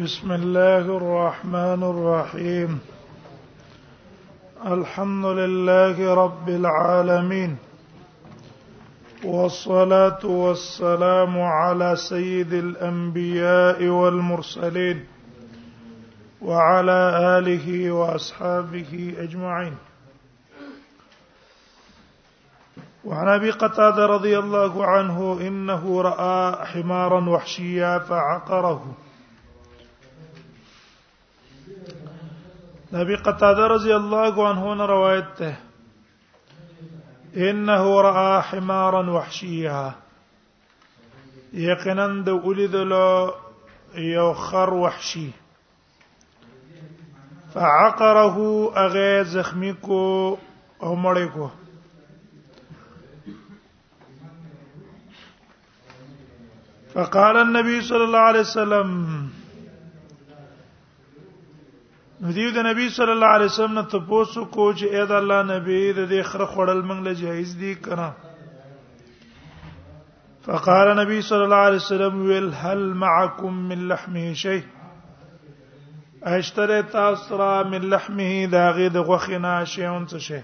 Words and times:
بسم 0.00 0.32
الله 0.32 0.78
الرحمن 0.96 1.82
الرحيم 1.84 2.78
الحمد 4.66 5.24
لله 5.24 6.14
رب 6.14 6.48
العالمين 6.48 7.56
والصلاه 9.24 10.18
والسلام 10.24 11.40
على 11.40 11.96
سيد 11.96 12.52
الانبياء 12.52 13.84
والمرسلين 13.84 15.04
وعلى 16.42 17.00
اله 17.38 17.90
واصحابه 17.92 19.14
اجمعين 19.18 19.76
وعن 23.04 23.28
ابي 23.28 23.50
قتاده 23.50 24.06
رضي 24.06 24.38
الله 24.38 24.86
عنه 24.86 25.38
انه 25.40 26.00
راى 26.02 26.64
حمارا 26.66 27.30
وحشيا 27.30 27.98
فعقره 27.98 28.84
نبی 32.92 33.16
قتاده 33.16 33.68
رضی 33.68 33.92
الله 33.92 34.34
عنه 34.48 34.86
روایت 34.86 35.34
ته 35.34 35.58
انه 37.34 37.76
را 38.02 38.40
حمارا 38.40 39.12
وحشيا 39.16 39.94
یقینا 41.52 42.06
د 42.06 42.28
ولیدلو 42.28 43.30
یو 43.94 44.32
خر 44.32 44.68
وحشي 44.82 45.32
فعقره 47.54 48.26
اغه 48.84 49.24
زخمی 49.24 49.72
کو 49.72 50.38
او 50.80 50.96
کو 51.34 51.50
فقال 56.94 57.36
النبي 57.36 57.80
صلى 57.82 58.02
الله 58.04 58.18
عليه 58.18 58.40
وسلم 58.40 58.88
دیو 62.26 62.50
د 62.54 62.58
نبی 62.66 62.84
صلی 62.96 63.10
الله 63.12 63.30
علیه 63.36 63.46
وسلم 63.50 63.72
نه 63.78 63.82
تاسو 63.92 64.42
کو 64.56 64.64
چې 64.78 64.86
اې 64.94 65.06
د 65.12 65.16
الله 65.20 65.40
نبی 65.46 65.76
د 65.94 66.00
دې 66.10 66.22
خره 66.30 66.44
خړل 66.52 66.80
موږ 66.88 66.98
له 67.06 67.12
جایز 67.22 67.54
دي 67.62 67.70
کنه 67.86 68.04
فقال 70.44 70.88
نبی 71.00 71.16
صلی 71.30 71.42
الله 71.46 71.64
علیه 71.70 71.80
وسلم 71.82 72.20
ویل 72.26 72.44
هل 72.62 72.82
معکم 73.02 73.54
من 73.70 73.82
لحمه 73.92 74.34
شی 74.42 74.54
اشتری 76.36 76.76
تاسو 76.92 77.36
را 77.40 77.48
من 77.72 77.86
لحمه 77.94 78.28
دا 78.52 78.62
غي 78.76 78.86
د 78.98 79.06
غوخینا 79.08 79.54
شیون 79.72 80.04
څه 80.06 80.16
شی 80.26 80.40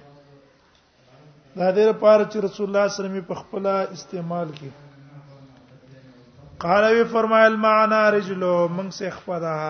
دا 1.60 1.68
د 1.76 1.78
پاره 2.00 2.24
چې 2.30 2.36
رسول 2.48 2.66
الله 2.66 2.88
صلی 2.88 2.88
الله 2.88 2.88
علیه 2.88 2.96
وسلم 3.02 3.24
په 3.30 3.34
خپل 3.44 3.66
استعمال 3.98 4.48
کې 4.58 6.50
قال 6.66 6.84
وی 6.94 7.04
فرمایل 7.14 7.54
معنا 7.66 8.02
رجلو 8.16 8.52
موږ 8.80 8.88
سه 8.98 9.04
خپلها 9.20 9.62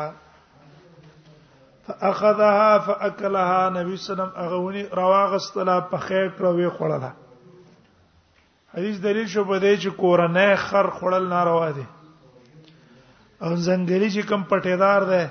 فاخذها 1.88 2.70
فاكلها 2.86 3.70
نبی 3.82 3.96
سلام 4.00 4.32
اغونی 4.44 4.80
رواغستلا 4.96 5.76
په 5.92 5.96
خیر 6.06 6.26
کړه 6.38 6.48
وی 6.58 6.68
خوړله 6.74 7.12
حدیث 8.74 8.96
دلیل 9.06 9.26
شو 9.34 9.42
په 9.52 9.56
دې 9.58 9.74
چې 9.76 9.88
کورنۍ 10.02 10.50
خر 10.66 10.86
خوړل 10.98 11.24
ناروا 11.32 11.68
دي 11.78 11.84
او 13.42 13.56
زنګلی 13.56 14.10
چې 14.10 14.20
کم 14.32 14.42
پټیدار 14.52 15.00
ده 15.14 15.24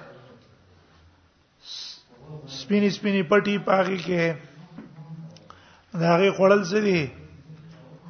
سپینی 2.58 2.90
سپینی 3.00 3.24
پټي 3.32 3.56
پاږي 3.72 3.98
کې 4.10 4.22
داغه 5.94 6.32
خوړل 6.32 6.64
څه 6.68 6.78
دي 6.90 7.02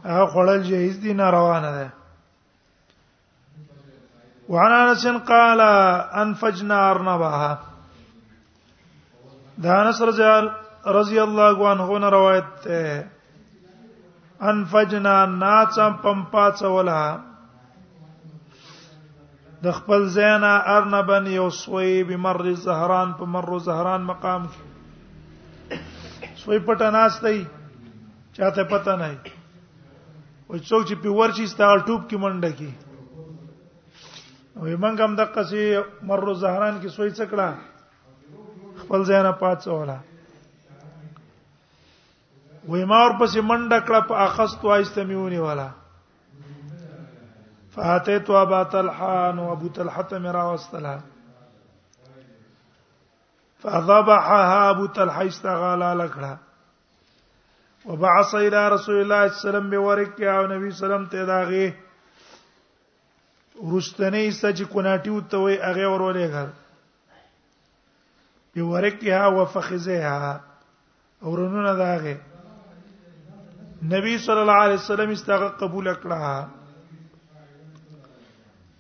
هغه 0.09 0.25
خوړل 0.34 0.59
جهیز 0.73 0.98
دي 1.06 1.12
ناروا 1.22 1.58
نه 1.70 1.73
ده 1.78 1.88
وعن 4.56 4.72
انس 4.81 5.03
قال 5.31 5.62
انفجنا 6.14 6.78
ارنبها 6.90 7.50
دا 9.63 9.72
انس 9.86 9.97
رضی 10.86 11.18
الله 11.19 11.68
عنه 11.72 11.97
نه 12.00 12.09
روایت 12.09 12.44
ده 12.66 13.06
ان 14.50 14.66
فجنا 14.72 15.16
ناڅم 15.25 15.94
پمپا 16.03 16.51
څولا 16.59 17.18
د 19.63 19.66
خپل 19.78 20.01
زینا 20.16 20.53
ارنبن 20.75 21.25
یو 21.28 21.50
سوی 21.59 21.91
بمر 22.09 22.38
زهران 22.66 23.09
په 23.19 23.25
مر 23.35 23.51
زهران 23.67 24.01
مقام 24.09 24.41
سوی 26.44 26.57
پټه 26.59 26.90
ناشتای 26.97 27.40
چاته 28.34 28.63
پته 28.73 28.94
نه 29.01 29.09
وي 30.50 30.59
څوک 30.69 30.81
چې 30.88 30.96
په 31.06 31.09
ورشي 31.22 31.46
ستال 31.53 31.78
ټوب 31.88 32.01
کې 32.09 32.17
منډه 32.25 32.51
کی 32.59 32.72
او 34.57 34.63
یمنګ 34.67 34.97
هم 35.01 35.16
د 35.22 35.23
قصې 35.35 35.81
مر 36.12 36.25
زهران 36.44 36.75
کې 36.81 36.90
سوی 36.97 37.12
څکړه 37.17 37.50
خپل 38.88 39.03
ځای 39.08 39.22
نه 39.24 39.31
پاتڅوله 39.40 39.98
وې 42.72 42.84
ما 42.92 42.98
ور 43.06 43.14
پسې 43.22 43.42
منډه 43.50 43.80
کړه 43.88 44.00
په 44.12 44.16
اخست 44.28 44.64
واستمیونی 44.66 45.40
والا 45.46 45.66
فاتیت 47.76 48.30
ابا 48.42 48.62
طلحان 48.76 49.40
وابو 49.46 49.70
طلحه 49.78 50.18
مرا 50.26 50.44
واستلا 50.52 50.94
فذبحها 53.64 54.70
ابو 54.76 54.86
طلحه 55.00 55.26
استغالا 55.31 55.90
لکړه 56.03 56.34
وبعث 57.90 58.31
الى 58.36 58.70
رسول 58.76 59.00
الله 59.02 59.26
صلى 59.26 59.26
الله 59.26 59.34
عليه 59.34 59.34
وسلم 59.34 59.68
بورقه 59.70 60.26
او 60.38 60.46
نبی 60.53 60.72
سلام 60.78 61.03
ته 61.16 61.26
داغه 61.31 61.68
ورستنی 63.56 64.31
سچ 64.40 64.62
کوناټی 64.64 65.09
وته 65.09 65.38
وي 65.47 65.59
هغه 65.62 65.94
ورولې 65.96 66.34
غر 66.38 66.50
بورقها 68.63 69.22
وفخذها 69.28 70.41
اورونو 71.22 71.63
داغه 71.81 72.16
نبی 73.91 74.13
صلی 74.25 74.35
الله 74.44 74.59
علیه 74.66 74.75
وسلم 74.81 75.09
استغه 75.16 75.47
قبول 75.62 75.85
کړه 75.94 76.45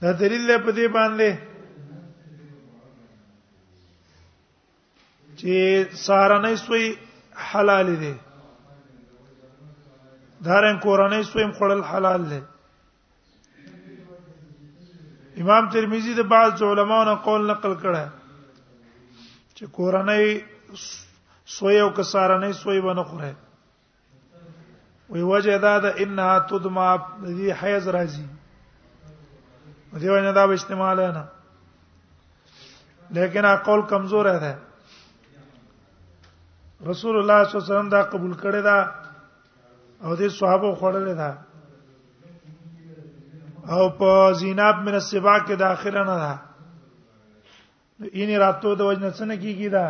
دا 0.05 0.11
دلیل 0.23 0.49
په 0.57 0.71
دې 0.71 0.87
باندې 0.97 1.31
چې 5.39 5.85
سارانه 6.07 6.49
سوی 6.65 6.85
حلال 7.53 7.87
دي 8.03 8.15
دارن 10.49 10.75
قرانه 10.85 11.19
سویم 11.31 11.51
خړل 11.51 11.83
حلال 11.93 12.21
دي 12.33 12.41
امام 15.45 15.65
ترمذی 15.73 16.13
د 16.19 16.21
بعض 16.35 16.51
علماونو 16.67 17.13
قول 17.25 17.41
نقل 17.51 17.73
کړه 17.81 18.03
چې 19.57 19.65
کورنۍ 19.77 20.25
سوی 21.57 21.77
او 21.83 21.89
کسارنۍ 21.97 22.53
سوی 22.57 22.79
ونه 22.79 23.03
خوره 23.11 23.29
وی 25.15 25.21
وجه 25.29 25.57
دا 25.63 25.75
ده 25.85 25.91
انها 26.03 26.31
تدما 26.51 26.87
دې 27.37 27.49
حیز 27.61 27.83
راځي 27.95 28.27
دې 29.99 30.09
ونه 30.15 30.31
دا 30.37 30.43
به 30.47 30.53
استعمال 30.59 30.97
نه 31.17 31.23
لیکن 33.19 33.43
عقل 33.55 33.79
کمزور 33.95 34.25
ده 34.43 34.53
رسول 36.89 37.13
الله 37.17 37.17
صلی 37.17 37.19
الله 37.23 37.39
علیه 37.41 37.59
وسلم 37.73 37.89
دا 37.97 38.01
قبول 38.15 38.33
کړی 38.39 38.61
دا 38.71 38.77
او 40.03 40.15
دې 40.15 40.27
صحابه 40.41 40.69
خوړل 40.81 41.07
دا 41.23 41.31
او 43.75 43.83
په 44.01 44.11
زیناب 44.43 44.75
من 44.89 44.93
السبا 44.99 45.35
کې 45.45 45.53
د 45.63 45.65
اخر 45.75 45.93
نه 46.09 46.15
ده 46.25 46.33
اینی 48.01 48.37
راتو 48.37 48.73
د 48.79 48.81
وجنه 48.87 49.09
څنګه 49.17 49.35
کیږي 49.43 49.69
دا 49.73 49.85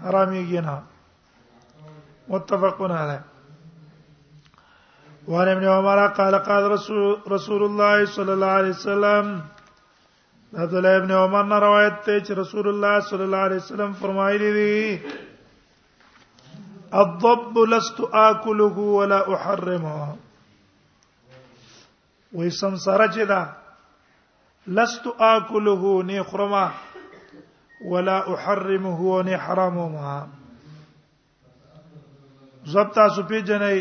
حراميږي 0.00 0.60
نه 0.66 0.76
متفقون 2.32 2.92
علی 2.98 3.18
وعن 5.32 5.48
ابن 5.54 5.64
عمر 5.64 6.06
قال 6.18 6.34
قال 6.48 6.62
رسول, 6.72 7.14
رسول 7.34 7.62
الله 7.62 8.04
صلى 8.04 8.32
الله 8.32 8.52
عليه 8.58 8.70
وسلم 8.76 9.24
عبد 10.56 10.74
الله 10.74 10.96
ابن 11.00 11.10
عمر 11.22 11.42
نے 11.54 11.58
روایت 11.64 11.94
ته 12.04 12.14
چې 12.20 12.32
رسول 12.40 12.66
الله 12.72 12.94
صلی 13.08 13.22
الله 13.28 13.42
علیه 13.48 13.56
وسلم 13.64 13.90
فرمایلی 14.02 14.50
دي 14.58 14.78
الضب 17.00 17.54
لست 17.72 17.98
اكله 18.04 18.76
ولا 18.92 19.18
احرمه 19.18 20.16
وې 22.34 22.48
سمسره 22.60 23.06
چې 23.06 23.22
دا 23.32 23.42
لست 24.78 25.04
اكله 25.30 25.82
نه 26.12 26.22
خرمه 26.30 26.64
ولا 27.80 28.34
احرمه 28.34 29.00
ون 29.00 29.28
حرامها 29.28 30.16
ضبط 32.68 32.96
سپی 33.16 33.40
جنې 33.48 33.76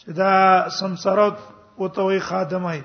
چې 0.00 0.12
دا 0.18 0.32
سمسرت 0.78 1.36
او 1.78 1.88
توي 1.88 2.18
خادمای 2.20 2.82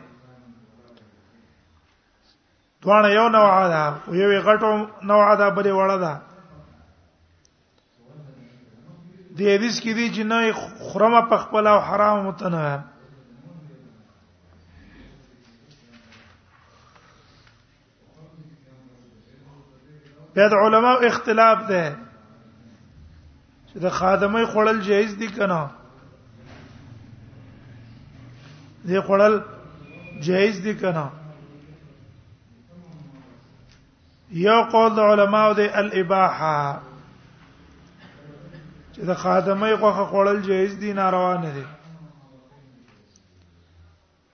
دوانه 2.83 3.09
یو 3.13 3.29
نوع 3.29 3.67
ده 3.69 3.83
او 4.07 4.15
یو 4.15 4.41
غټو 4.47 4.71
نوع 5.11 5.35
ده 5.39 5.47
بلې 5.55 5.71
وړه 5.79 5.97
ده 6.03 6.13
د 9.35 9.37
دې 9.37 9.47
حدیث 9.55 9.77
کې 9.83 9.93
دي 9.97 10.07
چې 10.15 10.23
نه 10.31 10.37
خرمه 10.91 11.21
پخپله 11.31 11.69
او 11.75 11.79
حرام 11.87 12.25
متنه 12.27 12.83
بیا 20.35 20.47
د 20.47 20.53
علماو 20.53 20.99
اختلاف 21.07 21.59
ده 21.71 21.85
چې 23.69 23.79
د 23.83 23.89
خادمه 23.97 24.41
خړل 24.53 24.77
جایز 24.87 25.11
دي 25.19 25.27
کنه 25.37 25.59
دې 28.87 28.99
خړل 29.09 29.33
جایز 30.25 30.57
دي 30.65 30.73
کنه 30.81 31.05
یو 34.39 34.59
قول 34.73 34.91
د 34.95 34.99
علماو 35.11 35.53
دی 35.59 35.67
الاباحه 35.81 36.59
چې 38.93 39.01
د 39.11 39.13
خادمه 39.23 39.67
غوخه 39.81 40.05
خړل 40.11 40.37
جایز 40.49 40.73
دي 40.83 40.91
ناروا 40.99 41.33
نه 41.45 41.51
دي 41.59 41.65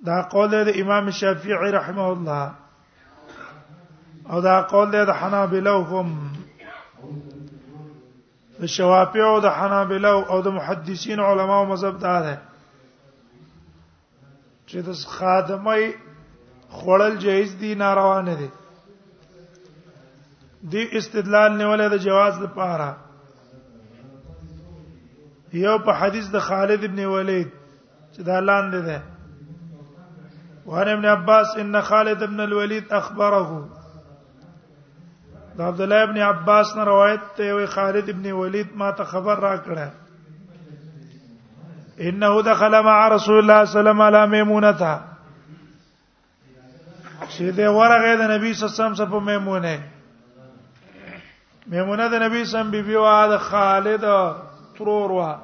دا 0.10 0.18
قول 0.34 0.50
د 0.72 0.74
امام 0.86 1.06
شافعي 1.20 1.72
رحمه 1.80 2.08
الله 2.16 2.44
او 4.30 4.42
دا 4.42 4.62
قول 4.62 4.92
دی 4.92 5.06
د 5.06 5.10
حنابلو 5.20 5.78
هم 5.84 6.10
د 8.62 8.66
شوافیع 8.66 9.26
او 9.26 9.40
د 9.40 9.46
حنابلو 9.58 10.16
او 10.32 10.42
د 10.42 10.48
محدثین 10.48 11.20
علماو 11.20 11.66
مذهب 11.66 11.98
دا 12.00 12.16
ده 12.26 12.38
چې 14.70 14.78
د 14.88 14.94
خادمای 15.18 15.94
خړل 16.78 17.14
جایز 17.24 17.56
دي 17.62 17.76
ناروا 17.76 18.22
نه 18.22 18.36
دي 18.42 18.50
دی 20.74 20.84
استدلال 20.98 21.52
نیولې 21.58 21.88
د 21.94 21.98
جواز 21.98 22.36
لپاره 22.42 22.98
یو 25.64 25.78
په 25.86 25.92
حدیث 26.00 26.28
د 26.32 26.40
خالد 26.48 26.84
ابن 26.84 27.00
ولید 27.06 27.50
چې 28.14 28.22
دا 28.30 28.40
لاندې 28.40 28.82
ده 28.88 29.04
وعن 30.66 30.88
ابن 30.88 31.06
عباس 31.06 31.48
ان 31.64 31.82
خالد 31.82 32.24
ابن 32.24 32.40
الوليد 32.40 32.92
اخبره 32.94 33.68
دا 35.58 35.64
عبد 35.66 35.82
الله 35.82 36.04
ابن 36.04 36.18
عباس 36.18 36.76
نه 36.78 36.84
روایت 36.84 37.20
ته 37.38 37.54
وي 37.54 37.66
خالد 37.68 38.10
ابن 38.10 38.32
ولید 38.32 38.68
ما 38.76 38.92
ته 38.92 39.04
خبر 39.04 39.40
را 39.40 39.58
کړه 39.58 39.90
انه 42.02 42.42
دخل 42.42 42.82
مع 42.84 43.08
رسول 43.08 43.38
الله 43.38 43.66
صلی 43.66 43.80
الله 43.80 43.92
علیه 43.92 44.02
وسلم 44.02 44.02
علی 44.16 44.28
میمونه 44.32 44.72
چې 47.32 47.52
دې 47.58 47.68
ورغه 47.68 48.16
د 48.16 48.22
نبی 48.32 48.54
صلی 48.54 48.68
الله 48.68 48.76
علیه 48.76 48.84
وسلم 48.84 48.96
سره 48.96 49.06
په 49.06 49.20
میمونه 49.20 49.80
میمونه 51.68 52.10
د 52.10 52.14
نبی 52.24 52.46
سم 52.46 52.72
بیبي 52.72 52.96
وا 52.96 53.28
د 53.28 53.38
خالد 53.38 54.06
ترور 54.78 55.12
وا 55.12 55.36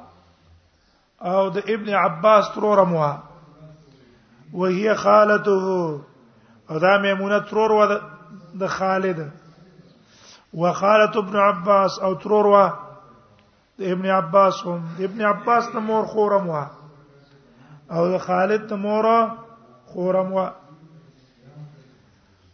او 1.20 1.48
د 1.50 1.58
ابن 1.68 1.88
عباس 1.94 2.50
ترور 2.54 2.84
موا 2.84 3.18
وهي 4.52 4.94
خالته 4.94 6.00
او 6.70 6.78
دا 6.78 6.98
میمونه 6.98 7.40
ترور 7.40 7.72
وا 7.72 7.98
د 8.60 8.66
خالد 8.66 9.20
وخالت 10.54 11.16
ابن 11.16 11.36
عباس 11.36 11.98
او 11.98 12.14
تروروا 12.14 12.68
د 13.78 13.82
ابن 13.82 14.06
عباس 14.10 14.66
هم 14.66 14.82
ابن 14.98 15.22
عباس 15.24 15.68
ته 15.72 15.78
مور 15.88 16.04
خورم 16.12 16.48
وا 16.48 16.64
او 17.92 18.08
د 18.12 18.18
خالد 18.22 18.68
ته 18.68 18.76
مور 18.84 19.04
خورم 19.92 20.32
وا 20.32 20.48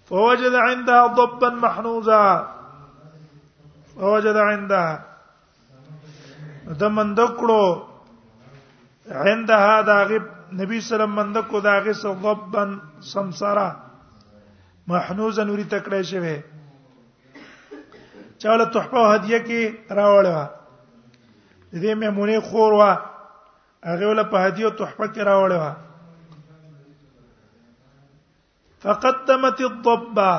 فوجد 0.08 0.55
عندها 0.55 1.06
ضبا 1.06 1.49
محنوزا 1.67 2.49
فوجد 3.94 4.37
عندها 4.37 4.99
د 6.81 6.82
مندکړو 6.96 7.64
عندها 9.11 9.81
دا 9.87 10.05
غب 10.11 10.25
نبی 10.62 10.79
سلام 10.81 11.17
مندکو 11.20 11.61
دا 11.61 11.79
غي 11.87 11.93
ضبا 12.02 12.79
سمسرا 13.12 13.76
محنوزا 14.88 15.44
نوري 15.44 15.64
تکړه 15.64 16.02
شوه 16.02 16.41
چا 18.44 18.52
له 18.61 18.64
تحفه 18.76 18.99
او 19.00 19.06
هدیه 19.14 19.38
کې 19.46 19.61
راوړل 19.99 20.37
دې 21.82 21.93
میمونې 22.00 22.38
خور 22.49 22.73
وا 22.79 22.93
هغه 23.91 24.05
ول 24.11 24.20
په 24.32 24.37
هدیه 24.46 24.67
او 24.69 24.75
تحفه 24.81 25.06
کې 25.14 25.23
راوړل 25.31 25.55
فقدمت 28.82 29.58
الضبه 29.70 30.32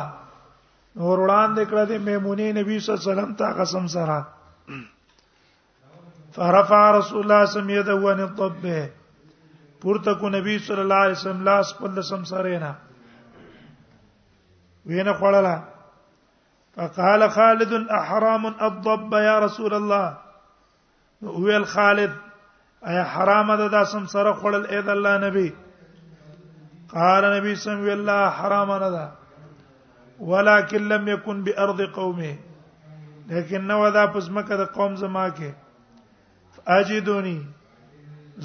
اور 1.02 1.18
وړاندې 1.24 1.64
کړه 1.70 1.84
دې 1.90 1.98
میمونې 2.10 2.48
نبی 2.60 2.76
صلی 2.80 2.88
الله 2.92 3.02
علیه 3.02 3.10
وسلم 3.14 3.32
ته 3.40 3.46
قسم 3.60 3.86
سره 3.98 4.18
فرفع 6.38 6.84
رسول 6.98 7.20
الله 7.20 7.20
صلی 7.20 7.22
الله 7.62 7.74
علیه 7.74 7.86
وسلم 7.86 8.02
ون 8.06 8.20
الضبه 8.30 8.80
پورته 9.82 10.12
کو 10.20 10.26
نبی 10.40 10.56
صلی 10.68 10.82
الله 10.86 11.02
علیه 11.06 11.20
وسلم 11.20 11.44
لاس 11.54 11.68
په 11.80 11.86
لسم 12.00 12.22
سره 12.34 12.52
نه 12.66 12.72
وینه 14.92 15.14
خړلا 15.14 15.56
فقال 16.78 17.30
خالد 17.32 17.74
احرام 17.98 18.46
الضب 18.46 19.14
يا 19.26 19.40
رسول 19.40 19.74
الله 19.74 20.18
ويل 21.42 21.66
خالد 21.66 22.16
اي 22.88 23.04
حرام 23.04 23.56
ده 23.62 23.68
دا 23.76 23.84
سمسره 23.92 24.34
خړل 24.42 24.64
اې 24.70 24.80
د 24.88 24.90
الله 24.90 25.18
نبی 25.18 25.56
قال 26.96 27.24
نبی 27.38 27.56
صلی 27.64 27.92
الله 27.94 28.20
علیه 28.26 28.36
حرام 28.42 28.72
نه 28.84 28.90
ده 28.90 29.12
ولكن 30.20 30.78
لم 30.94 31.08
يكن 31.14 31.42
بارض 31.48 31.82
قومه 32.00 32.36
لیکن 33.34 33.68
نو 33.72 33.82
دا 34.00 34.06
پس 34.16 34.30
مکه 34.38 34.58
د 34.64 34.72
قوم 34.78 34.96
زما 35.04 35.26
کې 35.30 35.50
اجدونی 36.78 37.38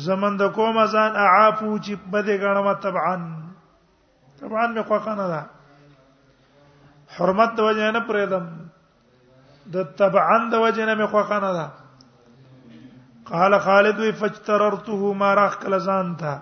زمن 0.08 0.36
د 0.44 0.48
کوم 0.56 0.84
ځان 0.86 1.16
اعافو 1.26 1.76
چې 1.78 1.92
بده 2.12 2.36
غنمه 2.44 2.74
طبعا 2.86 3.14
طبعا 4.40 4.74
مې 4.74 4.86
خو 4.88 4.98
کنه 5.06 5.26
ده 5.32 5.42
حرمت 7.18 7.50
د 7.56 7.60
وجه 7.68 7.90
نه 7.96 8.00
پرېدم 8.08 8.44
د 9.74 9.94
تبعن 10.00 10.42
د 10.52 10.62
وجه 10.64 10.84
نه 10.88 10.94
مخه 11.02 11.22
کنه 11.30 11.50
ده 11.58 11.66
قال 13.30 13.52
خالد 13.66 13.98
فاجتررته 14.20 15.00
ما 15.22 15.30
راخ 15.40 15.54
کله 15.62 15.78
ځان 15.90 16.06
ته 16.22 16.32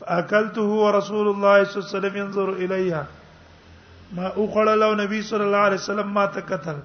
فاكلته 0.00 0.66
ورسول 0.84 1.26
الله 1.32 1.64
صلى 1.64 1.76
الله 1.76 1.90
عليه 1.90 1.96
وسلم 1.96 2.14
ينظر 2.22 2.48
اليها 2.62 3.06
ما 4.18 4.26
اوخړل 4.38 4.80
او 4.88 4.92
نبی 5.02 5.20
صلی 5.30 5.44
الله 5.48 5.64
علیه 5.70 5.80
وسلم 5.84 6.08
ما 6.18 6.26
ته 6.36 6.40
قتل 6.52 6.76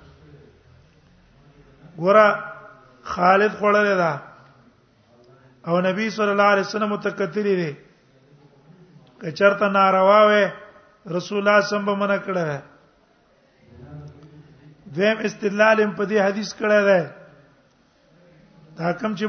ګور 2.00 2.18
خالد 3.18 3.52
خړل 3.60 3.88
دا 4.06 4.14
او 5.68 5.82
نبی 5.90 6.10
صلی 6.18 6.32
الله 6.36 6.50
علیه 6.56 6.66
وسلم 6.70 6.98
ته 7.08 7.20
قتل 7.22 7.44
دي 7.62 7.70
کچرته 9.22 9.68
ناروا 9.78 10.20
وې 10.30 10.52
رسول 11.12 11.38
الله 11.40 11.62
سم 11.68 11.86
به 11.86 11.96
منع 12.02 12.18
کړه 12.18 12.62
دیم 14.98 15.18
استدلال 15.30 15.80
په 15.96 16.06
دې 16.06 16.20
حدیث 16.28 16.54
کړه 16.60 16.80
ده 16.90 17.00
حکم 18.88 19.16
چې 19.16 19.26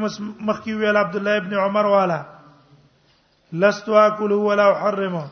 مخکی 0.49 0.73
ویل 0.75 0.97
عبد 1.05 1.17
الله 1.21 1.37
ابن 1.43 1.55
عمر 1.65 1.85
والا 1.95 2.19
لست 3.65 3.89
اكله 3.89 4.35
ولا 4.49 4.69
احرمه 4.75 5.25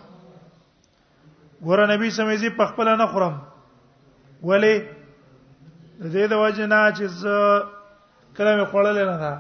ګوره 1.63 1.87
نبی 1.93 2.11
سمېزي 2.11 2.51
په 2.63 2.67
خپل 2.73 2.89
نه 2.99 3.07
خورم 3.13 3.37
ولی 4.53 4.73
د 6.03 6.07
دې 6.13 6.27
د 6.33 6.45
وجه 6.47 6.67
نه 6.73 6.83
چې 6.97 7.05
ز 7.07 7.23
کله 8.37 8.57
مې 8.57 8.67
خړل 8.71 8.97
نه 9.11 9.17
دا 9.19 9.35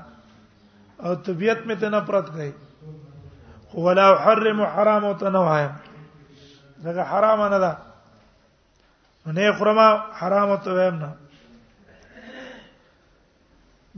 او 1.02 1.14
طبيعت 1.14 1.64
مې 1.66 1.74
ته 1.80 1.88
نه 1.88 2.00
پرت 2.06 2.30
غي 2.34 2.52
ولا 3.86 4.08
احرم 4.14 4.62
حرام 4.78 5.04
او 5.04 5.12
ته 5.20 5.30
نه 5.36 5.44
وایم 5.48 5.72
زګه 6.84 7.02
حرام 7.04 7.40
نه 7.52 7.58
ده 7.64 7.72
نه 9.36 9.46
خرمه 9.58 9.88
حرام 10.20 10.48
ته 10.64 10.70
ویم 10.76 10.96
نه 11.02 11.10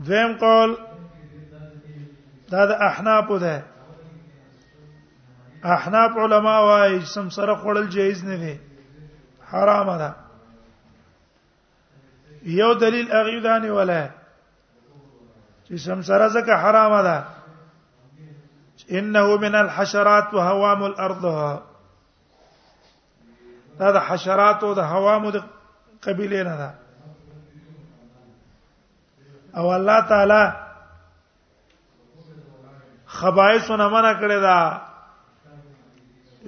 دویم 0.07 0.33
قول 0.43 0.71
دا 2.51 2.61
د 2.67 2.71
احناف 2.89 3.29
ده 3.45 3.57
احناف 5.75 6.13
علما 6.25 6.57
وايي 6.69 7.01
سم 7.15 7.29
سره 7.37 7.55
خړل 7.63 7.87
جایز 7.95 8.25
نه 8.25 8.37
دي 8.43 8.55
حرام 9.51 9.89
ده 10.03 10.11
یو 12.45 12.75
دلیل 12.83 13.07
اغه 13.13 13.41
دانی 13.41 13.71
ولا 13.71 14.09
چې 15.67 15.75
سم 15.77 16.01
سره 16.09 16.29
زکه 16.29 16.55
حرام 16.63 17.03
ده 17.03 17.17
انه 18.99 19.37
من 19.37 19.55
الحشرات 19.55 20.35
وهوام 20.35 20.81
الارض 20.83 21.25
دا 23.81 23.91
د 23.97 23.99
حشرات 24.07 24.63
او 24.67 24.75
د 24.79 24.83
حوامو 24.91 25.31
د 25.35 25.39
قبيله 26.07 26.41
نه 26.49 26.55
ده 26.61 26.71
او 29.59 29.67
الله 29.77 30.01
تعالی 30.11 30.45
خبائث 33.21 33.71
نه 33.81 33.89
منع 33.97 34.13
کړی 34.21 34.39
دا 34.49 34.81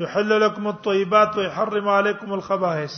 يحل 0.02 0.30
لكم 0.40 0.66
الطيبات 0.68 1.36
ويحرم 1.36 1.88
عليكم 1.88 2.32
الخبائث 2.32 2.94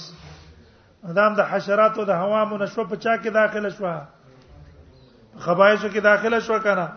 مدام 1.04 1.34
د 1.34 1.40
حشرات 1.52 1.98
او 1.98 2.04
د 2.12 2.22
حوامو 2.24 2.56
نشو 2.66 2.84
په 2.90 2.96
چا 2.96 3.16
کې 3.16 3.28
داخله 3.28 3.68
شو 3.68 3.98
خبائث 5.46 5.80
کې 5.82 5.98
داخله 6.12 6.40
شو 6.48 6.58
کنه 6.70 6.88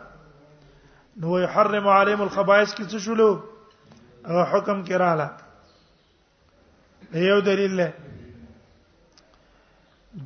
نو 1.23 1.39
يحرم 1.47 1.87
عليهم 1.87 2.21
الخبائث 2.21 2.75
کې 2.75 2.85
څه 2.91 2.97
شلو 2.97 3.39
حکم 4.53 4.85
کړه 4.87 5.43
یو 7.15 7.39
دلیل 7.45 7.77
دی 7.79 7.87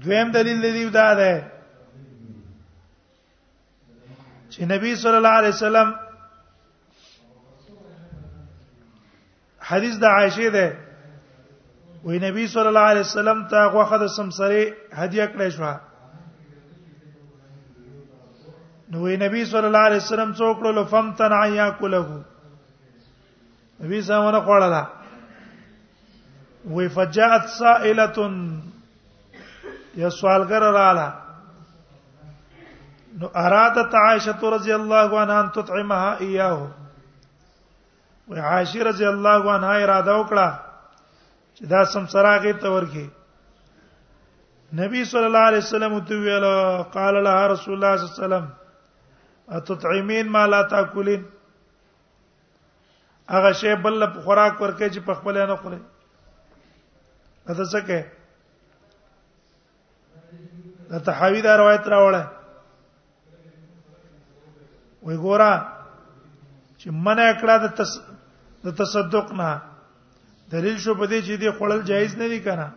دویم 0.03 0.29
دلیل 0.35 0.61
دی 0.61 0.89
دا 0.89 1.13
ده 1.19 1.51
چې 4.53 4.61
نبی 4.71 4.95
صلی 5.03 5.15
الله 5.15 5.35
علیه 5.39 5.49
وسلم 5.53 5.89
حدیث 9.69 9.95
د 9.97 10.05
عائشه 10.05 10.49
ده 10.49 10.77
وی 12.05 12.19
نبی 12.19 12.47
صلی 12.47 12.67
الله 12.67 12.85
علیه 12.91 12.99
وسلم 13.05 13.47
ته 13.49 13.59
غوخه 13.73 13.97
د 13.97 14.07
سمسری 14.17 14.63
هدیه 14.93 15.25
کړې 15.33 15.49
شو 15.55 15.63
نو 18.91 18.97
وی 19.03 19.17
نبی 19.23 19.45
صلی 19.51 19.65
الله 19.69 19.85
علیه 19.89 19.97
وسلم 20.01 20.31
څوک 20.33 20.57
له 20.77 20.83
فم 20.91 21.13
تن 21.17 21.31
عیا 21.33 21.69
کوله 21.71 22.03
نبی 23.83 24.01
څنګه 24.01 24.23
ونه 24.25 24.41
خوړه 24.45 24.99
وی 26.69 26.87
فجاءت 26.95 27.49
سائلتن 27.57 28.33
یا 29.99 30.09
سوالګر 30.17 30.61
رااله 30.61 31.11
نو 33.21 33.27
ارادت 33.43 33.95
عائشه 34.05 34.49
رضی 34.55 34.73
الله 34.73 35.21
عنها 35.21 35.39
ان 35.45 35.49
تطعمها 35.53 36.19
اياه 36.19 36.67
وی 38.27 38.39
عائشه 38.49 38.83
رضی 38.89 39.05
الله 39.11 39.51
عنها 39.53 39.73
اراده 39.83 40.17
وکړه 40.17 40.47
چې 41.55 41.63
دا 41.73 41.83
سمسرا 41.93 42.33
کې 42.37 42.51
تورکی 42.67 43.05
نبی 44.81 45.03
صلی 45.13 45.25
الله 45.29 45.45
علیه 45.49 45.63
وسلم 45.65 45.99
تو 46.09 46.19
ویل 46.25 46.45
قال 46.97 47.23
لها 47.23 47.47
رسول 47.53 47.73
الله 47.75 47.95
صلی 47.97 48.07
الله 48.07 48.11
علیه 48.11 48.19
وسلم 48.25 48.45
اتطعمین 49.57 50.29
ما 50.35 50.45
لا 50.51 50.61
تاکلین 50.75 51.25
هغه 53.37 53.51
شی 53.63 53.73
بل 53.87 54.05
خوراک 54.05 54.55
ورکې 54.61 54.87
چې 54.93 54.99
په 55.09 55.13
خپل 55.23 55.37
نه 55.47 55.55
خوري 55.63 55.79
دا 57.47 57.65
څه 57.65 57.79
کوي 57.87 58.01
دا 60.89 60.97
تحاوی 61.05 61.41
دا 61.41 61.55
روایت 61.61 61.85
راوړل 61.87 62.21
وی 65.03 65.17
ګورا 65.17 65.53
چې 66.79 66.89
منع 66.91 67.31
کړه 67.39 67.55
د 67.63 67.67
تس 67.77 67.91
د 68.63 68.67
تصدق 68.77 69.31
نه 69.33 69.59
دلیل 70.51 70.77
شو 70.83 70.95
په 70.95 71.05
دې 71.07 71.19
چې 71.25 71.35
دې 71.35 71.49
خړل 71.57 71.81
جایز 71.89 72.15
نه 72.17 72.27
دي 72.31 72.39
کنه 72.45 72.67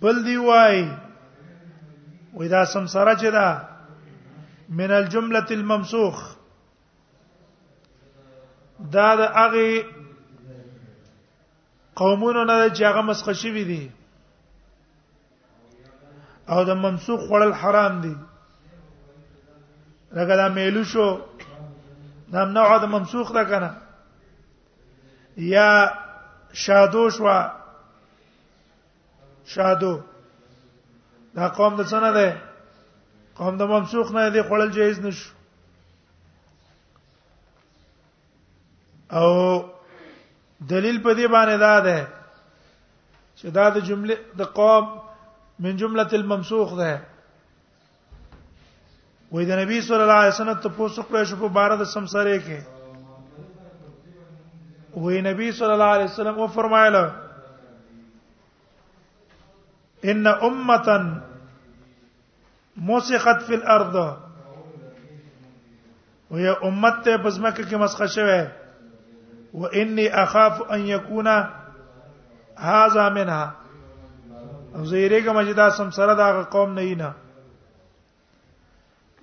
بل 0.00 0.16
دی 0.24 0.36
وای 0.36 0.88
وې 2.34 2.46
دا 2.48 2.62
سمسره 2.64 3.12
چې 3.20 3.28
دا 3.30 3.48
من 4.68 4.90
الجمله 4.92 5.46
الممسوخ 5.50 6.22
دا 8.94 9.08
د 9.16 9.20
هغه 9.36 9.93
قومونو 11.96 12.44
نه 12.44 12.70
چې 12.76 12.84
هغه 12.86 13.02
مسخ 13.02 13.32
شوی 13.32 13.64
دي 13.64 13.82
او 16.48 16.64
د 16.64 16.70
ممسوخ 16.84 17.20
خړل 17.28 17.52
حرام 17.60 18.00
دي 18.00 18.14
لکه 20.16 20.36
دا 20.36 20.48
میلو 20.56 20.84
شو 20.94 21.06
دا 22.32 22.44
نوع 22.54 22.78
د 22.78 22.84
ممسوخ 22.94 23.32
ده 23.34 23.44
کنه 23.44 23.70
یا 25.52 25.68
شادو 26.64 27.10
شوا 27.10 27.38
شادو 29.54 29.92
دا 31.36 31.48
قوم 31.48 31.76
د 31.76 31.80
څنګه 31.80 32.12
ده 32.18 32.42
قوم 33.36 33.56
د 33.56 33.62
ممسوخ 33.76 34.12
نه 34.12 34.28
دي 34.30 34.42
خړل 34.42 34.70
جایز 34.78 34.98
نشو 35.06 35.30
او 39.16 39.30
دلیل 40.70 41.02
په 41.02 41.10
دې 41.18 41.26
باندې 41.32 41.56
دا 41.58 41.80
ده 41.86 41.98
چې 43.38 43.50
دا 43.50 43.66
د 43.70 43.76
جمله 43.86 44.14
د 44.38 44.42
قوم 44.58 44.84
من 45.58 45.76
جمله 45.76 46.06
الممسوخ 46.12 46.68
ده 46.78 47.02
وې 49.32 49.44
د 49.50 49.52
نبی 49.60 49.80
صلی 49.86 50.02
الله 50.06 50.20
علیه 50.22 50.34
وسلم 50.34 50.54
ته 50.62 50.68
پوښتنه 50.78 51.04
کړې 51.10 51.24
شو 51.28 51.36
په 51.36 51.48
بار 51.48 51.70
د 51.78 51.84
سمسره 51.84 52.38
کې 52.46 52.58
وې 55.02 55.20
نبی 55.28 55.52
صلی 55.58 55.72
الله 55.74 55.90
علیه 55.98 56.10
وسلم 56.14 56.36
و 56.38 56.46
فرمایله 56.46 57.04
ان 60.12 60.26
امه 60.26 60.88
موسخت 62.76 63.42
فی 63.46 63.54
الارض 63.54 63.94
وهي 66.30 66.50
امته 66.68 67.16
پزماکه 67.24 67.62
کې 67.64 67.76
مسخه 67.80 68.06
شوه 68.06 68.38
واني 69.54 70.08
اخاف 70.24 70.62
ان 70.72 70.80
يكون 70.86 71.28
هذا 72.56 73.08
منها 73.08 73.52
زیریګه 74.76 75.28
مجدا 75.32 75.70
سم 75.70 75.90
سره 75.90 76.14
دا 76.14 76.42
قوم 76.42 76.78
نه 76.78 76.94
نه 76.94 77.12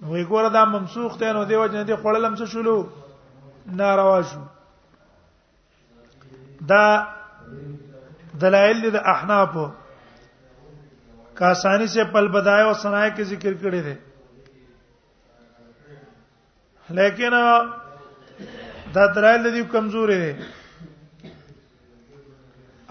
نو 0.01 0.11
وګوره 0.11 0.47
دا 0.47 0.65
ممسوخ 0.65 1.17
ته 1.17 1.31
نو 1.33 1.43
دیو 1.43 1.65
جن 1.67 1.85
دي 1.85 1.95
خړلم 1.95 2.35
څه 2.37 2.43
شلو 2.43 2.87
ناروا 3.65 4.21
شو 4.21 4.39
دا 6.61 7.05
دلائل 8.39 8.89
د 8.93 8.95
احناف 8.95 9.57
کاسانی 11.35 11.87
سے 11.87 12.03
پل 12.13 12.27
بدایو 12.27 12.67
او 12.67 12.73
سنای 12.73 13.11
کې 13.11 13.21
ذکر 13.21 13.53
کړی 13.53 13.81
دی 13.83 13.93
لیکن 16.89 17.33
دا 18.95 19.05
درایل 19.15 19.43
دی 19.55 19.61
کمزورې 19.73 20.21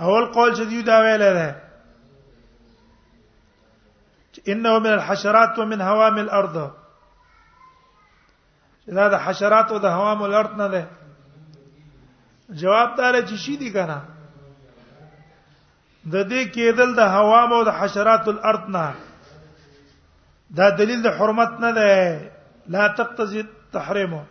اول 0.07 0.25
قول 0.35 0.51
چې 0.59 0.65
دی 0.71 0.79
دا 0.83 0.97
ویل 1.05 1.21
لري 1.23 1.51
چې 4.35 4.41
انه 4.53 4.73
من 4.79 4.93
الحشرات 4.99 5.53
ومن 5.59 5.79
هوام 5.89 6.17
الارض 6.23 6.57
دا 9.01 9.07
د 9.17 9.19
حشرات 9.25 9.67
او 9.73 9.79
د 9.85 9.87
هوام 9.99 10.21
الارض 10.29 10.53
نه 10.63 10.69
ده 10.77 10.85
جواب 12.63 12.89
دار 12.99 13.15
چې 13.27 13.37
شي 13.45 13.55
دي 13.57 13.71
کنه 13.77 13.99
د 16.13 16.29
دې 16.29 16.43
کېدل 16.55 16.95
د 16.97 17.01
هوام 17.19 17.51
او 17.53 17.63
د 17.71 17.73
حشرات 17.83 18.25
الارض 18.37 18.65
نه 18.77 18.87
دا 20.59 20.67
دلیل 20.83 21.01
د 21.03 21.07
حرمت 21.17 21.53
نه 21.65 21.71
ده 21.79 21.89
لا 22.77 22.85
تقتضي 22.99 23.43
تحريمه 23.73 24.23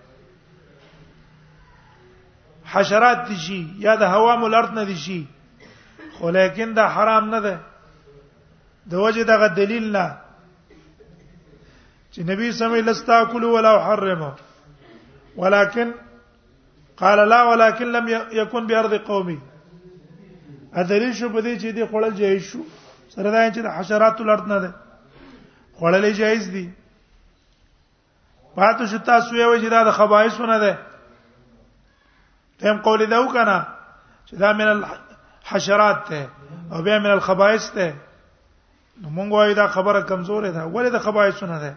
حشرات 2.73 3.19
دي 3.27 3.35
شي 3.45 3.59
یا 3.85 3.95
د 4.01 4.15
هوا 4.15 4.35
ملارت 4.41 4.71
نه 4.77 4.83
دي 4.89 4.95
شي 5.05 5.19
خو 6.17 6.29
لیکن 6.37 6.73
دا 6.79 6.85
حرام 6.95 7.29
نه 7.35 7.39
ده 7.39 7.59
د 8.91 9.05
وجه 9.05 9.23
دغه 9.31 9.47
دلیل 9.61 9.85
نه 9.97 10.05
چې 12.13 12.19
نبی 12.19 12.51
سمې 12.51 12.81
لستا 12.89 13.17
کول 13.31 13.43
ولا 13.43 13.73
حرمه 13.85 14.33
ولكن 15.37 15.91
قال 17.01 17.29
لا 17.29 17.43
ولكن 17.43 17.91
لم 17.91 18.27
يكن 18.31 18.67
بارض 18.67 18.93
قومي 18.93 19.39
ادري 20.73 21.13
شو 21.13 21.29
بده 21.29 21.59
چې 21.59 21.75
دي 21.75 21.87
خړل 21.93 22.13
جایز 22.19 22.43
شو 22.51 22.59
سره 23.15 23.31
دا 23.31 23.47
چې 23.53 23.67
حشرات 23.79 24.21
الارض 24.21 24.47
نه 24.53 24.59
ده 24.59 24.73
خړل 25.79 26.05
جایز 26.21 26.47
دي 26.57 26.69
پاتو 28.55 28.85
شتا 28.91 29.19
سوې 29.21 29.47
وجدا 29.53 29.83
د 29.87 29.91
خبایسونه 29.97 30.59
ده 30.65 30.77
ته 32.59 32.69
هم 32.71 32.77
قول 32.77 33.05
دا 33.05 33.19
وکنه 33.25 33.67
چې 34.29 34.33
دا 34.35 34.53
من 34.53 34.67
الحشرات 34.67 36.03
ته 36.05 36.27
او 36.71 36.81
بیا 36.81 36.99
من 36.99 37.11
الخبائث 37.11 37.71
ته 37.71 37.93
نو 39.01 39.09
مونږ 39.09 39.31
وایو 39.31 39.53
دا 39.55 39.67
خبره 39.67 40.01
کمزورې 40.01 40.51
ده 40.55 40.65
ولې 40.73 40.89
دا 40.91 40.99
خبائث 40.99 41.43
نه 41.43 41.59
ده 41.59 41.75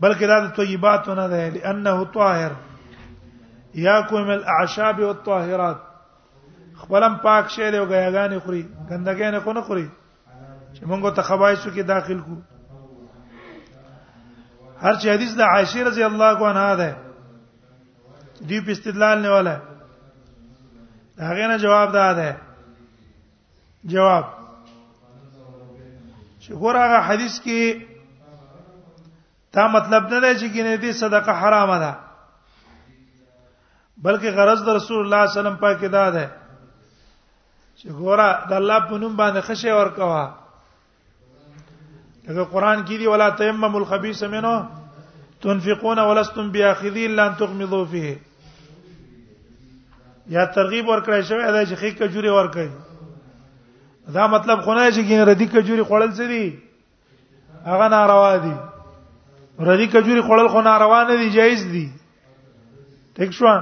بلکې 0.00 0.22
دا 0.26 0.46
د 0.46 0.48
طیبات 0.56 1.08
نه 1.08 1.28
ده 1.28 1.48
لانه 1.50 2.04
طاهر 2.04 2.50
یاکم 3.74 4.30
الاعشاب 4.30 4.98
والطاهرات 5.00 5.76
خپلم 6.82 7.16
پاک 7.22 7.48
شه 7.50 7.70
دی 7.70 7.76
او 7.78 7.84
غیاګانی 7.86 8.38
خوري 8.40 8.68
ګندګې 8.88 9.22
نه 9.34 9.40
کو 9.40 9.52
نه 9.52 9.60
خوري 9.60 9.90
چې 10.74 10.82
مونږ 10.84 11.14
ته 11.16 11.22
خبایسو 11.22 11.70
کې 11.70 11.78
داخل 11.82 12.20
کو 12.20 12.34
هر 14.82 14.94
چې 14.98 15.06
حدیث 15.08 15.34
د 15.36 15.40
عائشه 15.40 15.82
رضی 15.84 16.02
الله 16.04 16.46
عنها 16.48 16.74
ده 16.76 17.09
دی 18.46 18.60
په 18.60 18.70
استدلال 18.72 19.18
نه 19.22 19.30
ولا 19.30 19.56
هغه 21.18 21.46
نه 21.50 21.56
جواب 21.58 21.92
ده 21.92 22.36
جواب 23.84 24.24
چې 26.42 26.50
ګورغه 26.60 26.98
حدیث 27.10 27.40
کې 27.44 27.86
دا 29.54 29.66
مطلب 29.68 30.02
نه 30.12 30.18
دی 30.20 30.32
چې 30.40 30.48
ګینه 30.54 30.76
دې 30.76 30.92
صدقه 30.92 31.32
حرامه 31.32 31.78
ده 31.84 31.92
بلکې 34.04 34.28
غرض 34.38 34.62
د 34.64 34.68
رسول 34.76 35.00
الله 35.04 35.26
صلی 35.26 35.28
الله 35.28 35.28
علیه 35.28 35.40
وسلم 35.40 35.56
پاک 35.64 35.80
دا 35.96 36.10
ده 36.10 36.30
چې 37.78 37.86
ګوره 37.88 38.28
د 38.48 38.52
الله 38.60 38.78
په 38.88 38.98
نوم 39.04 39.16
باندې 39.16 39.40
خشه 39.40 39.74
ورکوا 39.76 40.24
دغه 42.26 42.44
قران 42.44 42.84
کې 42.86 42.96
دی 42.98 43.06
ولا 43.06 43.30
تیمم 43.30 43.76
الخبيث 43.76 44.22
منه 44.22 44.68
تنفقون 45.42 45.98
ولستم 45.98 46.50
باخذين 46.52 47.10
لن 47.16 47.34
تغمضوا 47.36 47.84
فيه 47.84 48.18
یا 50.34 50.44
ترغیب 50.54 50.88
ورکړی 50.88 51.22
شوی 51.28 51.46
دا 51.54 51.60
چې 51.64 51.74
خې 51.80 51.90
کجوري 52.00 52.28
ورکړي 52.32 52.68
دا 54.18 54.26
مطلب 54.34 54.60
خو 54.66 54.74
نه 54.78 54.84
چې 54.94 55.02
ګین 55.08 55.22
ردی 55.28 55.46
کجوري 55.54 55.84
خوړل 55.88 56.10
څه 56.18 56.24
دي 56.32 56.44
هغه 57.70 57.88
ناروا 57.94 58.36
دي 58.44 58.54
ردی 59.70 59.86
کجوري 59.94 60.22
خوړل 60.28 60.48
خو 60.52 60.60
ناروا 60.68 61.00
نه 61.08 61.16
دي 61.24 61.26
جایز 61.38 61.64
دي 61.72 61.82
ٹھیک 63.18 63.32
شو 63.40 63.56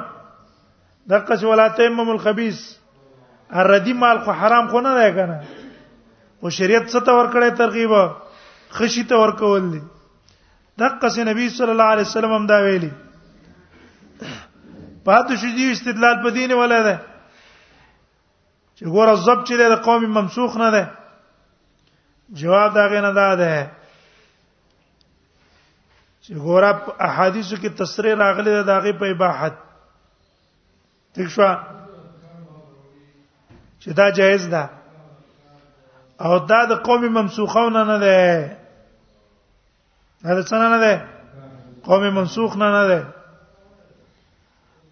دغه 1.10 1.34
څه 1.38 1.54
ولاته 1.54 1.86
امم 1.94 2.10
الخبيث 2.18 2.60
الردی 3.64 3.92
مال 4.04 4.18
خو 4.26 4.32
حرام 4.42 4.68
خو 4.74 4.80
نه 4.88 4.94
دی 5.02 5.12
کنه 5.20 5.40
او 6.40 6.50
شریعت 6.60 6.88
څه 6.90 7.00
ته 7.10 7.18
ورکړی 7.18 7.58
ترغیب 7.64 8.78
خشی 8.78 9.04
ته 9.14 9.26
ورکول 9.26 9.70
دي 9.74 9.82
دغه 10.78 11.08
څه 11.08 11.18
نبی 11.32 11.48
صلی 11.60 11.70
الله 11.78 11.84
علیه 11.98 12.04
وسلم 12.10 12.32
هم 12.40 12.46
دا 12.56 12.60
ویلي 12.68 12.92
پاتې 15.08 15.34
شو 15.40 15.50
دي 15.56 15.64
استدلال 15.72 16.16
په 16.22 16.30
دین 16.36 16.50
ولا 16.56 16.78
ده 16.86 16.94
چې 18.76 18.82
ګوره 18.96 19.14
ضبط 19.26 19.42
چې 19.50 19.54
د 19.70 19.72
قوم 19.86 20.02
ممسوخ 20.16 20.52
نه 20.62 20.68
ده 20.74 20.82
جواب 22.40 22.70
دا 22.76 22.84
غنه 22.94 23.12
ده 23.20 23.28
ده 23.42 23.50
چې 26.22 26.30
ګوره 26.44 26.70
احادیثو 27.08 27.56
کې 27.62 27.70
تصریح 27.80 28.14
راغلي 28.26 28.52
ده 28.58 28.62
داغه 28.74 28.92
په 29.00 29.06
اباحت 29.16 29.54
ٹھیک 31.14 31.28
شو 31.36 31.46
چې 33.80 33.90
دا 34.02 34.06
جایز 34.22 34.42
ده 34.56 34.64
او 36.28 36.36
دا 36.54 36.60
د 36.74 36.86
قوم 36.90 37.02
ممسوخونه 37.20 37.80
نه 37.90 37.96
ده 38.08 38.22
دا 40.36 40.42
څنګه 40.42 40.68
نه 40.74 40.78
ده 40.86 40.94
قوم 41.92 42.02
منسوخ 42.16 42.54
نه 42.64 42.68
نه 42.76 42.84
ده 42.90 43.00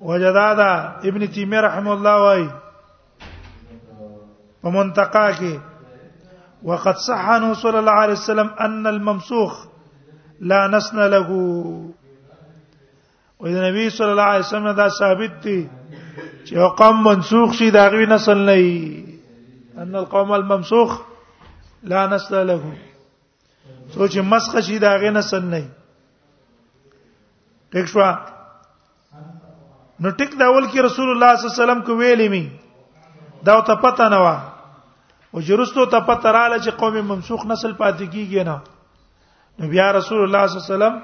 وجدادا 0.05 0.71
ابن 1.09 1.23
تیمیہ 1.35 1.59
رحم 1.67 1.89
الله 1.91 2.17
وای 2.25 2.45
په 4.63 4.71
منتقا 4.77 5.25
کې 5.39 6.67
وقد 6.73 6.99
صح 7.07 7.31
عنه 7.31 7.55
صلى 7.63 7.79
الله 7.79 8.01
عليه 8.05 8.19
السلام 8.23 8.51
ان 8.67 8.87
الممسوخ 8.93 9.55
لا 10.53 10.67
نسن 10.77 11.01
له 11.15 11.29
د 13.47 13.57
نبی 13.63 13.89
صلی 13.97 14.11
الله 14.11 14.29
علیه 14.35 14.47
وسلم 14.47 14.71
دا 14.83 14.89
ثابت 14.99 15.43
دی 15.45 15.59
چې 16.45 16.75
قوم 16.85 17.03
منسوخ 17.09 17.55
شي 17.63 17.71
دا 17.81 17.89
غوی 17.97 18.07
نسل 18.15 18.39
نه 18.53 18.61
ان 19.79 19.95
القوم 20.05 20.31
الممسوخ 20.41 21.01
لا 21.95 22.07
نسن 22.15 22.35
له 22.47 22.61
سوچ 23.99 24.17
مسخ 24.31 24.61
شي 24.71 24.79
دا 24.87 24.95
غوی 25.03 25.11
نسل 25.19 25.43
نه 25.45 25.61
ټیک 27.77 27.87
شو 27.95 28.01
نو 30.03 30.09
ټیک 30.21 30.33
دا 30.41 30.45
اول 30.53 30.65
کې 30.71 30.81
رسول 30.87 31.09
الله 31.11 31.31
صلی 31.37 31.47
الله 31.49 31.53
علیه 31.53 31.53
وسلم 31.63 31.81
کو 31.89 31.97
ویلې 31.99 32.29
می 32.35 32.45
دا 33.49 33.55
ته 33.69 33.75
پته 33.85 34.07
نه 34.15 34.19
و 34.25 34.27
او 35.39 35.43
جرستو 35.49 35.85
ته 35.95 36.01
پته 36.09 36.31
رااله 36.39 36.59
چې 36.65 36.71
قوم 36.83 36.97
ممسوخ 37.13 37.47
نسل 37.53 37.73
پاتې 37.79 38.05
کیږي 38.13 38.43
نه 38.51 38.57
نو 39.61 39.65
بیا 39.73 39.89
رسول 39.99 40.21
الله 40.27 40.43
صلی 40.47 40.59
الله 40.61 40.69
علیه 40.69 40.75
وسلم 40.75 40.97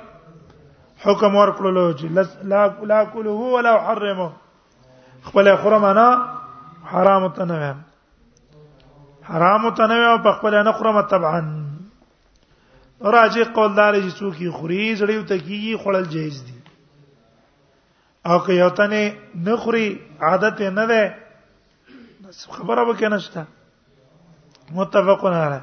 حکم 1.07 1.33
ورکړلو 1.41 1.87
چې 1.99 2.07
لا 2.55 2.63
لا 2.93 3.01
کله 3.17 3.31
ولا 3.57 3.75
حرمه 3.89 4.29
خپل 5.31 5.51
خرم 5.65 5.85
انا 5.95 6.07
حرام 6.93 7.27
تنوي 7.41 7.73
حرام 9.29 9.67
تنوي 9.83 10.07
او 10.13 10.17
خپل 10.33 10.55
نه 10.61 10.73
خرم 10.79 11.01
طبعا 11.17 11.41
راځي 13.03 13.43
قول 13.55 13.75
دار 13.77 13.93
چې 14.01 14.11
څوک 14.19 14.55
خوري 14.61 14.81
زړیو 14.97 15.25
ته 15.29 15.39
کیږي 15.39 15.83
خړل 15.85 16.05
جایز 16.17 16.39
دي 16.49 16.59
او 18.27 18.39
که 18.47 18.53
یو 18.55 18.71
تنه 18.71 19.17
نخوري 19.35 20.01
عادت 20.21 20.61
نه 20.61 20.87
ده 20.87 21.03
خبره 22.57 22.85
به 22.85 22.95
کنه 23.01 23.19
شته 23.19 23.43
متفقون 24.79 25.33
علیه 25.45 25.63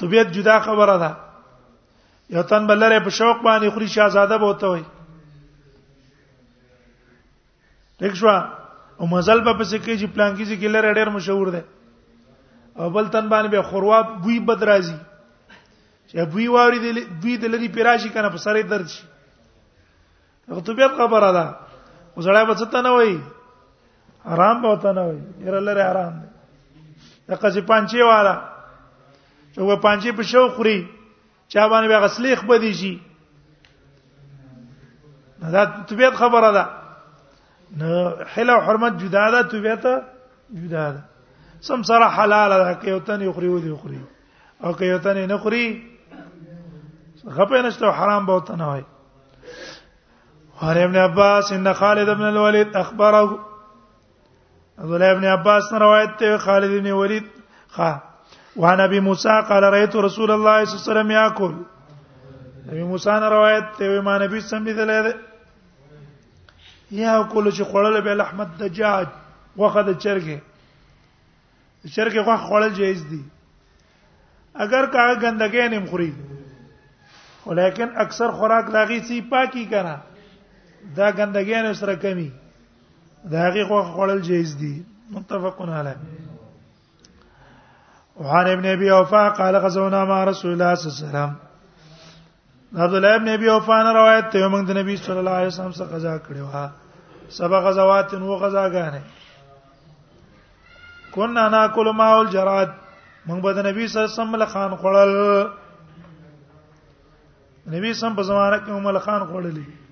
طبيعت 0.00 0.28
جدا 0.34 0.60
خبره 0.66 0.96
ده 1.02 1.10
یو 2.34 2.42
تن 2.42 2.66
بلره 2.66 2.98
په 3.04 3.08
شوق 3.10 3.38
باندې 3.46 3.68
خوري 3.74 3.88
شاهزاده 3.88 4.36
بوته 4.38 4.66
وي 4.72 4.84
دښوا 8.00 8.34
او 9.00 9.06
مزل 9.06 9.40
په 9.44 9.52
پسې 9.58 9.78
کې 9.84 9.94
چې 10.00 10.06
پلانکی 10.14 10.44
چې 10.46 10.56
ګلر 10.62 10.84
ډېر 10.94 11.08
مشهور 11.08 11.50
ده 11.50 11.64
او 12.76 12.90
بل 12.90 13.08
تن 13.08 13.28
باندې 13.28 13.48
به 13.50 13.62
خوروا 13.62 14.02
بوی 14.02 14.40
بدرازي 14.40 14.96
چې 16.10 16.18
بوی 16.18 16.48
واري 16.48 16.78
دی 16.78 17.04
بوی 17.22 17.36
د 17.36 17.44
لری 17.44 17.68
پیراشي 17.68 18.10
کنه 18.10 18.28
په 18.30 18.36
سره 18.38 18.62
درد 18.62 18.86
شي 18.88 19.04
غتوبیت 20.48 20.92
خبره 20.98 21.32
ده 21.38 21.46
وسړی 22.18 22.44
به 22.48 22.54
څه 22.60 22.80
نه 22.86 22.90
وای 22.96 23.20
آرام 24.32 24.56
به 24.62 24.68
وته 24.72 24.90
نه 24.96 25.02
وای 25.06 25.20
ير 25.46 25.54
لره 25.66 25.82
آرام 25.92 26.14
دی 26.14 26.28
دغه 27.28 27.48
چې 27.54 27.60
پانچي 27.70 28.02
والا 28.02 28.36
چې 29.54 29.58
و 29.58 29.76
پانچي 29.76 30.10
په 30.12 30.22
شو 30.22 30.48
خوري 30.48 30.88
چا 31.52 31.68
باندې 31.68 31.88
به 31.88 31.98
غسلیخ 32.04 32.44
بدی 32.44 32.72
شي 32.74 33.00
دا 35.54 35.64
طبيعت 35.88 36.14
خبره 36.14 36.50
ده 36.52 36.64
نو 37.76 38.10
حله 38.34 38.52
او 38.52 38.60
حرمت 38.60 38.92
جدا 39.02 39.24
ده 39.30 39.42
طبيعت 39.42 39.84
جدا 40.54 40.86
ده 40.94 41.00
سم 41.60 41.82
سره 41.82 42.08
حلال 42.08 42.50
ده 42.64 42.80
که 42.80 42.90
یو 42.90 42.98
تن 43.00 43.20
یخري 43.20 43.48
و 43.48 43.60
دی 43.60 43.68
یخري 43.70 44.00
او 44.62 44.72
که 44.72 44.84
یو 44.84 44.98
تن 44.98 45.26
نه 45.26 45.36
خوري 45.36 45.90
غپې 47.26 47.58
نشته 47.64 47.86
حرام 47.90 48.26
به 48.26 48.32
وته 48.32 48.56
نه 48.56 48.66
وای 48.66 48.84
اور 50.68 50.76
ابن 50.76 50.96
عباس 51.00 51.50
ان 51.52 51.68
خالد 51.72 52.08
ابن 52.08 52.22
الولید 52.28 52.76
اخبره 52.76 53.38
عبد 54.78 54.92
الله 54.96 55.10
ابن 55.14 55.24
عباس 55.34 55.62
نے 55.72 55.78
روایت 55.78 56.08
تے 56.22 56.28
خالد 56.46 56.72
ابن 56.78 56.88
ولید 56.92 57.26
خا 57.76 57.88
وعن 58.64 58.80
ابي 58.86 59.00
موسى 59.06 59.34
قال 59.48 59.62
رايت 59.74 59.94
رسول 60.06 60.30
الله 60.34 60.56
صلى 60.64 60.72
الله 60.72 60.72
عليه 60.72 60.72
وسلم 60.90 61.10
ياكل 61.14 61.52
ابي 62.72 62.82
موسى 62.88 63.10
نے 63.22 63.28
روایت 63.36 63.64
تے 63.76 63.84
ما 64.08 64.14
نبی 64.24 64.38
سم 64.50 64.60
دې 64.66 64.74
لید 64.90 65.06
یا 66.98 67.12
کول 67.32 67.46
چې 67.50 67.62
خړل 67.72 67.94
به 68.08 68.14
احمد 68.26 68.48
دجاج 68.60 69.06
وخه 69.56 69.82
د 69.88 69.90
چرګه 70.04 70.38
چرګه 71.94 72.20
وخه 72.20 72.38
خړل 72.50 72.72
جایز 72.82 73.02
دي 73.14 73.22
اگر 74.68 74.84
کا 74.92 75.02
غندګې 75.12 75.66
نیم 75.78 75.86
خوري 75.96 76.12
ولیکن 77.48 77.88
اکثر 78.08 78.28
خوراک 78.38 78.66
لاغي 78.78 78.98
سي 79.10 79.16
پاکي 79.34 79.64
کړه 79.74 79.96
دا 80.96 81.08
ګندګي 81.18 81.60
نه 81.62 81.72
سره 81.72 81.94
کمی 82.02 82.30
دا 83.30 83.38
هغه 83.48 83.64
خو 83.68 83.82
خړل 83.92 84.20
جایز 84.28 84.56
دي 84.56 84.82
متفقون 85.10 85.68
علی 85.68 85.94
وعن 88.16 88.46
ابن 88.50 88.66
ابي 88.66 88.90
اوفا 88.90 89.28
قال 89.28 89.56
غزونا 89.56 90.04
مع 90.04 90.24
رسول 90.24 90.52
الله 90.52 90.74
صلى 90.74 90.88
الله 90.88 91.00
عليه 91.00 91.06
وسلم 91.08 91.32
عبد 92.82 92.94
الله 92.94 93.14
ابن 93.14 93.28
ابي 93.28 93.50
اوفا 93.52 93.82
نه 93.82 93.92
روایت 93.92 94.30
ته 94.32 94.48
موږ 94.48 94.66
د 94.68 94.76
نبی 94.78 94.96
صلی 94.96 95.18
الله 95.18 95.30
علیه 95.38 95.46
وسلم 95.46 95.72
څخه 95.72 95.90
غزا 95.92 96.18
کړو 96.18 96.46
ها 96.54 96.70
سبا 97.38 97.60
غزوات 97.60 98.14
نو 98.14 98.36
غزاګانې 98.38 99.00
كنا 101.14 101.48
ناكل 101.48 101.92
ماء 101.94 102.20
الجراد 102.22 102.68
موږ 103.26 103.40
به 103.42 103.52
د 103.52 103.66
نبی 103.66 103.88
صلی 103.88 104.02
الله 104.02 104.14
علیه 104.14 104.18
وسلم 104.22 104.36
لخان 104.36 104.70
خړل 104.76 105.10
نبی 107.66 107.92
صلی 107.92 107.92
الله 107.92 107.92
علیه 107.92 107.96
وسلم 107.96 108.14
په 108.16 108.22
زمانه 108.22 108.56
کې 108.64 108.70
عمر 108.70 108.98
خان 108.98 109.20
خړلې 109.20 109.89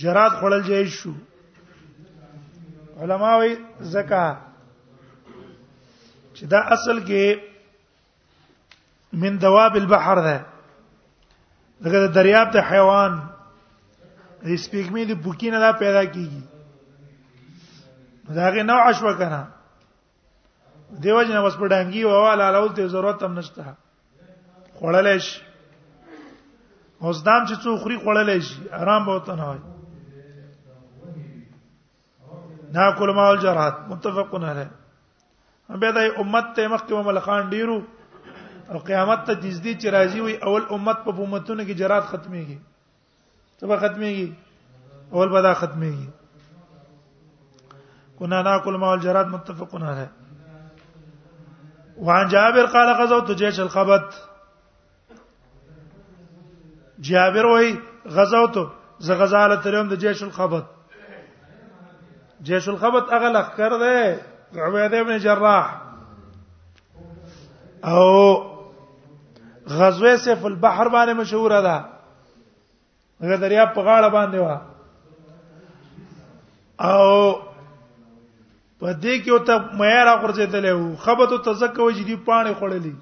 جرات 0.00 0.32
خړل 0.40 0.62
جایز 0.68 0.88
شو 0.98 1.10
علما 3.02 3.36
وی 3.38 3.54
زکا 3.92 4.22
چې 6.36 6.44
دا 6.54 6.58
اصل 6.74 7.00
کې 7.06 7.38
من 9.24 9.38
دواب 9.40 9.74
البحر 9.76 10.18
ده 10.28 10.38
دغه 11.86 12.06
دریاب 12.14 12.52
ته 12.52 12.60
حیوان 12.72 13.18
د 14.42 14.46
سپیګمې 14.46 15.04
د 15.08 15.12
بوکینه 15.24 15.58
دا 15.60 15.72
پیدا 15.72 16.04
کیږي 16.04 16.42
داغه 18.36 18.62
نو 18.68 18.78
عشوه 18.88 19.12
کنه 19.18 19.42
دیو 21.04 21.22
جن 21.22 21.36
اوس 21.36 21.56
په 21.56 21.68
ډانګي 21.68 22.04
وواله 22.04 22.34
لاله 22.36 22.72
ته 22.76 22.86
ضرورت 22.94 23.22
هم 23.22 23.38
نشته 23.38 23.64
خړلې 24.78 25.18
شي 25.18 25.40
اوس 27.02 27.22
دام 27.24 27.46
چې 27.46 27.54
څو 27.64 27.76
خوري 27.84 27.98
خړلې 27.98 28.38
شي 28.40 28.68
آرام 28.80 29.04
به 29.06 29.12
وته 29.14 29.34
نه 29.36 29.48
وي 29.52 29.58
دا 32.74 32.88
علماء 33.04 33.28
الجرات 33.32 33.76
متفقون 33.88 34.44
علیه 34.44 34.70
به 35.80 35.92
دا 35.92 36.00
امت 36.20 36.46
ته 36.56 36.68
مخکې 36.68 36.92
ملخان 36.92 37.50
ډیرو 37.50 37.82
او 38.70 38.78
قیامت 38.88 39.24
ته 39.26 39.34
نږدې 39.40 39.74
چې 39.80 39.88
راځي 39.96 40.20
وي 40.24 40.36
اول 40.46 40.64
امت 40.76 40.98
په 41.04 41.10
امتونو 41.26 41.62
کې 41.62 41.74
جرات 41.82 42.04
ختميږي 42.12 42.58
تبه 43.60 43.76
ختميږي 43.84 44.28
اول 45.12 45.28
بدا 45.36 45.52
ختميږي 45.60 46.08
كنا 48.18 48.38
ناكل 48.50 48.74
مع 48.84 48.90
الجرات 48.92 49.26
متفقون 49.36 49.82
علیه 49.92 50.10
وعن 52.08 52.24
جابر 52.28 52.66
قال 52.76 52.88
غزوت 53.02 53.28
جيش 53.40 53.56
الخبط 53.60 54.08
جابر 57.10 57.44
وای 57.46 57.70
غزوت 58.18 58.54
ز 59.08 59.10
غزاله 59.22 59.56
تلوم 59.66 59.86
د 59.90 59.94
جيش 60.06 60.18
الخبط 60.28 60.66
جيش 62.44 62.68
الخبط 62.68 63.12
هغه 63.12 63.28
لخر 63.32 63.76
ده 63.78 64.18
عبيده 64.56 65.00
ابن 65.00 65.18
جراح 65.18 65.80
او 67.84 68.08
غزوه 69.68 70.16
سیف 70.16 70.46
البحر 70.46 70.88
باندې 70.88 71.18
مشهور 71.20 71.50
ده 71.50 71.84
هغه 73.22 73.36
دریا 73.36 73.64
په 73.64 73.80
غاړه 73.80 74.12
باندې 74.16 74.38
و 74.40 74.48
او 76.90 77.36
په 78.80 78.92
دې 79.00 79.24
کې 79.24 79.28
او 79.30 79.38
ته 79.38 79.64
مې 79.78 80.04
را 80.06 80.22
ورځېدلې 80.22 80.70
و 80.70 80.96
خبط 80.96 81.44
ته 81.44 81.52
زکه 81.62 81.82
وجدي 81.82 82.16
پانی 82.28 82.54
خړلې 82.54 82.94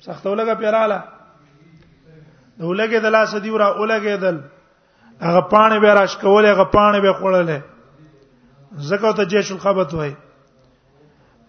سختولګه 0.00 0.54
پیراله 0.62 1.00
نو 2.58 2.74
لګې 2.74 3.00
د 3.04 3.16
لاس 3.16 3.34
دی 3.34 3.50
ورا 3.50 3.72
اولګې 3.74 4.20
دل 4.20 4.40
هغه 5.26 5.40
پانی 5.40 5.78
به 5.80 5.94
راش 6.00 6.16
کولې 6.18 6.46
هغه 6.46 6.64
پانی 6.76 7.00
به 7.06 7.12
خړلې 7.22 7.60
زکه 8.78 9.12
ته 9.12 9.24
جيش 9.24 9.52
الخبت 9.52 9.94
وای 9.94 10.14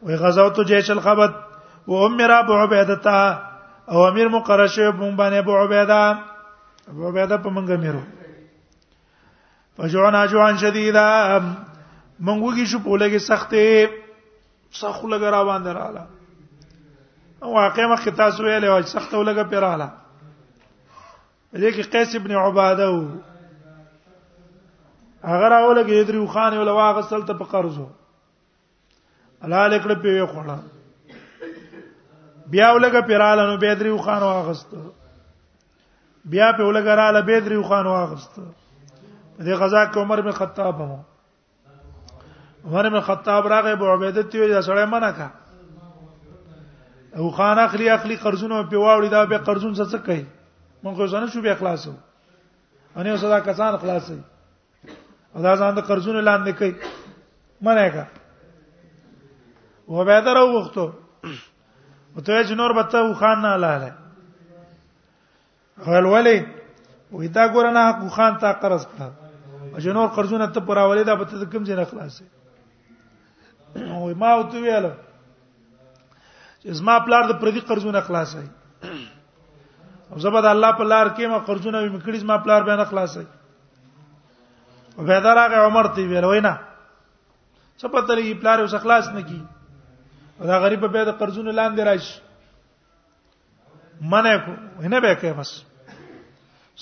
وای 0.01 0.15
غزوت 0.17 0.60
جيش 0.62 0.89
الخبت 0.91 1.34
و 1.88 1.93
امر 1.93 2.31
ابو 2.31 2.53
عبیده 2.53 3.10
او 3.88 4.05
امیر 4.07 4.27
مقرر 4.27 4.67
شوی 4.67 4.91
بون 4.91 5.15
باندې 5.15 5.34
ابو 5.34 5.57
عبیده 5.57 6.19
ابو 6.89 7.07
عبیده 7.10 7.38
په 7.38 7.49
منګه 7.49 7.77
میرو 7.79 7.99
فجوعنا 9.77 10.25
جوعا 10.27 10.55
شديدا 10.57 11.05
منګوږي 12.21 12.65
شو 12.65 12.79
په 12.79 12.97
لګي 12.97 13.17
سختې 13.19 13.89
سخت 14.71 15.03
لګ 15.03 15.23
را 15.23 15.43
باندې 15.43 15.67
رااله 15.69 16.05
او 17.43 17.51
واقع 17.53 17.86
مخ 17.86 18.03
تاسو 18.17 18.43
ویلې 18.43 18.63
او 18.65 18.81
سخت 18.81 19.13
لګ 19.13 19.49
پیراله 19.49 19.89
دې 21.55 21.71
کې 21.73 21.81
قیس 21.91 22.15
ابن 22.15 22.31
عباده 22.36 23.07
هغه 25.23 25.47
راولګې 25.49 26.03
دریو 26.07 26.25
خان 26.27 26.53
یو 26.53 26.63
لواغسل 26.63 27.21
ته 27.25 27.34
په 27.34 27.45
قرضو 27.51 27.88
حلال 29.45 29.73
کړ 29.79 29.95
په 30.01 30.07
یو 30.21 30.27
خړه 30.27 30.60
بیا 32.53 32.69
ولګه 32.73 33.01
پیراله 33.10 33.43
نو 33.49 33.57
بدریو 33.63 33.97
خان 34.07 34.23
واغست 34.23 34.73
بیا 36.34 36.47
په 36.57 36.63
ولګه 36.63 36.95
رااله 37.01 37.21
بدریو 37.27 37.63
خان 37.69 37.86
واغست 37.86 38.36
په 38.36 39.43
دې 39.43 39.53
غزا 39.53 39.86
کې 39.86 39.99
عمر 39.99 40.21
بن 40.21 40.31
خطاب 40.41 40.81
هم 40.81 41.01
عمر 42.65 42.89
بن 42.89 42.99
خطاب 43.12 43.47
راغې 43.47 43.71
ابو 43.77 43.93
عبیده 43.93 44.23
ته 44.23 44.38
یې 44.38 44.62
سړی 44.69 44.86
منع 44.95 45.12
کا 45.21 45.27
او 47.19 47.29
خان 47.38 47.60
اخلي 47.60 47.89
اخلي 47.89 48.15
قرضونه 48.25 48.63
په 48.73 48.77
واوړي 48.77 49.10
دا 49.10 49.25
به 49.25 49.38
قرضون 49.38 49.73
څه 49.75 49.91
څه 49.91 49.97
کوي 50.05 50.25
مونږ 50.84 51.07
ځنه 51.13 51.27
شو 51.34 51.41
به 51.41 51.51
اخلاصو 51.51 51.93
اني 52.99 53.17
صدا 53.17 53.39
کسان 53.39 53.77
خلاصي 53.77 54.19
او 55.36 55.41
دا 55.41 55.56
ځان 55.56 55.74
د 55.76 55.80
قرضونو 55.88 56.20
لاندې 56.28 56.52
کوي 56.60 56.74
منه 57.62 57.88
کا 57.96 58.06
و 59.88 60.04
به 60.08 60.20
درو 60.28 60.46
وختو 60.56 60.86
او 62.15 62.22
ته 62.26 62.44
چې 62.44 62.54
نور 62.62 62.74
بته 62.80 63.00
و 63.06 63.13
خان 63.22 63.41
نه 63.44 63.56
لاله 63.63 63.89
هل 65.88 66.04
ولې 66.04 66.46
وې 67.12 67.28
دا 67.38 67.48
ګور 67.56 67.72
نه 67.76 67.82
حق 67.88 68.04
خان 68.15 68.38
ته 68.44 68.52
قرض 68.63 68.86
کړه 68.86 69.12
او 69.74 69.80
چې 69.80 69.88
نور 69.98 70.08
قرضونه 70.20 70.48
ته 70.48 70.60
پر 70.67 70.78
اولې 70.84 71.04
دا 71.06 71.15
بته 71.15 71.46
کم 71.54 71.63
ځای 71.63 71.76
نه 71.80 71.86
خلاصې 71.86 72.24
او 73.96 74.13
ما 74.22 74.32
او 74.38 74.44
ته 74.52 74.58
ویل 74.63 74.89
چې 76.62 76.72
زما 76.80 76.96
پلار 77.08 77.24
د 77.28 77.34
پردي 77.41 77.60
قرضونه 77.67 78.00
خلاصې 78.02 78.41
او 80.12 80.20
زبر 80.24 80.41
د 80.44 80.48
الله 80.56 80.72
په 80.80 80.84
لار 80.91 81.08
کې 81.15 81.24
ما 81.32 81.39
قرضونه 81.48 81.78
مې 81.89 82.06
کړی 82.06 82.15
زما 82.24 82.38
پلار 82.44 82.63
به 82.67 82.76
نه 82.84 82.86
خلاصې 82.91 83.24
عبیدہ 84.99 85.32
راغه 85.38 85.58
عمر 85.67 85.86
ته 85.95 86.04
ویل 86.12 86.25
وینا 86.30 86.54
څه 87.77 87.88
پته 87.95 88.12
لګي 88.19 88.34
پلار 88.43 88.58
اوس 88.63 88.73
اخلاص 88.80 89.06
نه 89.17 89.21
کی 89.32 89.41
دا 90.51 90.58
غریب 90.65 90.84
به 90.91 91.01
د 91.10 91.12
قرضونو 91.21 91.51
لاندې 91.60 91.82
راشي 91.89 92.13
منه 94.13 94.36
کو 94.45 94.51
نه 94.89 94.99
به 95.08 95.13
کې 95.21 95.30
بس 95.39 95.51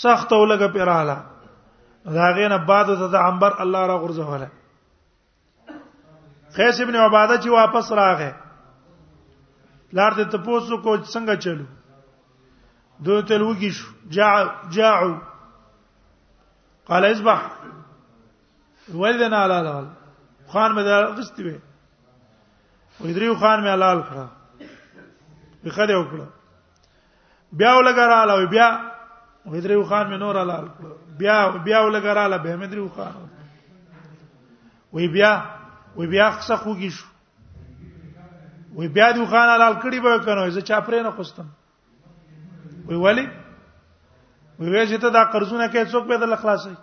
سخت 0.06 0.30
ولګه 0.38 0.67
پیراله 0.78 1.17
دا 2.17 2.26
غینه 2.39 2.58
بعد 2.74 2.86
ته 2.95 3.06
د 3.15 3.17
عنبر 3.30 3.52
الله 3.65 3.84
را 3.93 3.98
غرزوله 4.06 4.50
قیس 6.58 6.78
ابن 6.82 6.95
عباده 6.95 7.38
چې 7.38 7.48
واپس 7.48 7.91
راغې 8.02 8.32
لار 9.93 10.12
دې 10.12 10.26
ته 10.32 10.38
پوسو 10.50 10.76
کو 10.78 10.89
څنګه 10.95 11.36
چلو 11.48 11.65
دوی 13.06 13.22
ته 13.32 13.36
لوګي 13.43 13.69
شو 13.80 13.88
جاع 14.17 14.38
جاعو 14.78 15.13
قال 16.89 17.04
اصبح 17.06 17.39
ولې 18.93 19.28
نه 19.30 19.38
حلال 19.43 19.65
حلال 19.67 19.86
خان 20.54 20.73
مې 20.75 20.84
دا 20.84 20.95
غستې 21.17 21.43
وې 21.45 21.58
وې 22.99 23.13
دریو 23.13 23.36
خان 23.36 23.62
مې 23.63 23.69
حلال 23.73 23.99
کړه 24.08 24.25
به 25.63 25.69
خدای 25.75 25.95
وکړه 25.95 26.25
بیا 27.54 27.71
ولګراله 27.75 28.34
بیا 28.54 28.67
وې 29.45 29.60
دریو 29.62 29.84
خان 29.84 30.08
مې 30.12 30.17
نور 30.23 30.39
حلال 30.41 30.65
کړه 30.78 30.91
بیا 31.19 31.38
بیا 31.65 31.80
ولګراله 31.82 32.38
به 32.43 32.56
مې 32.58 32.65
دریو 32.73 32.89
خان 32.89 33.13
وې 34.93 35.06
بیا 35.13 35.32
وې 35.97 36.08
بیا 36.10 36.28
خسخوږي 36.32 36.89
شو 36.89 37.08
وې 38.73 38.88
بیا 38.89 39.12
دو 39.12 39.25
خان 39.25 39.47
حلال 39.54 39.73
کړي 39.84 39.99
به 40.04 40.25
کنه 40.25 40.49
زه 40.49 40.62
چا 40.62 40.82
پرې 40.82 41.04
نه 41.06 41.12
خوستم 41.12 41.45
وې 42.89 42.95
ولی 43.06 43.28
وې 44.60 44.67
وې 44.71 44.84
چې 44.89 44.97
ته 45.02 45.10
دا 45.10 45.23
قرضونه 45.34 45.67
کې 45.69 45.91
څوک 45.91 46.08
به 46.08 46.17
دل 46.17 46.36
خلاصي 46.36 46.75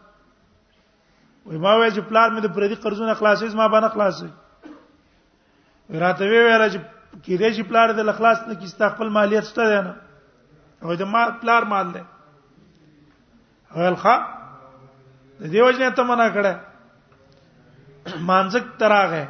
وای 1.47 1.59
ما 1.63 1.73
وای 1.79 1.91
چې 1.95 2.01
پلان 2.09 2.33
مې 2.35 2.41
د 2.43 2.55
پردي 2.55 2.75
قرضونه 2.85 3.15
خلاصې 3.15 3.55
ما 3.61 3.67
باندې 3.69 3.95
خلاصې 3.95 4.27
راته 6.03 6.23
وی 6.31 6.39
ویل 6.47 6.63
چې 6.73 6.81
کېدې 7.25 7.49
چې 7.57 7.63
پلان 7.71 7.89
د 7.99 8.09
اخلاص 8.15 8.39
نه 8.49 8.55
کیستا 8.63 8.89
خپل 8.95 9.09
مالیت 9.17 9.45
شته 9.51 9.63
دی 9.73 9.77
نه 9.85 9.95
او 10.83 10.97
د 11.03 11.11
ما 11.13 11.23
پلان 11.43 11.63
مال 11.75 11.87
دی 11.97 12.03
هلخه 13.77 14.17
د 15.41 15.45
دې 15.53 15.61
وجنه 15.69 15.91
ته 16.01 16.09
منا 16.11 16.27
کړه 16.35 16.55
مانځک 18.27 18.65
تراغه 18.79 19.25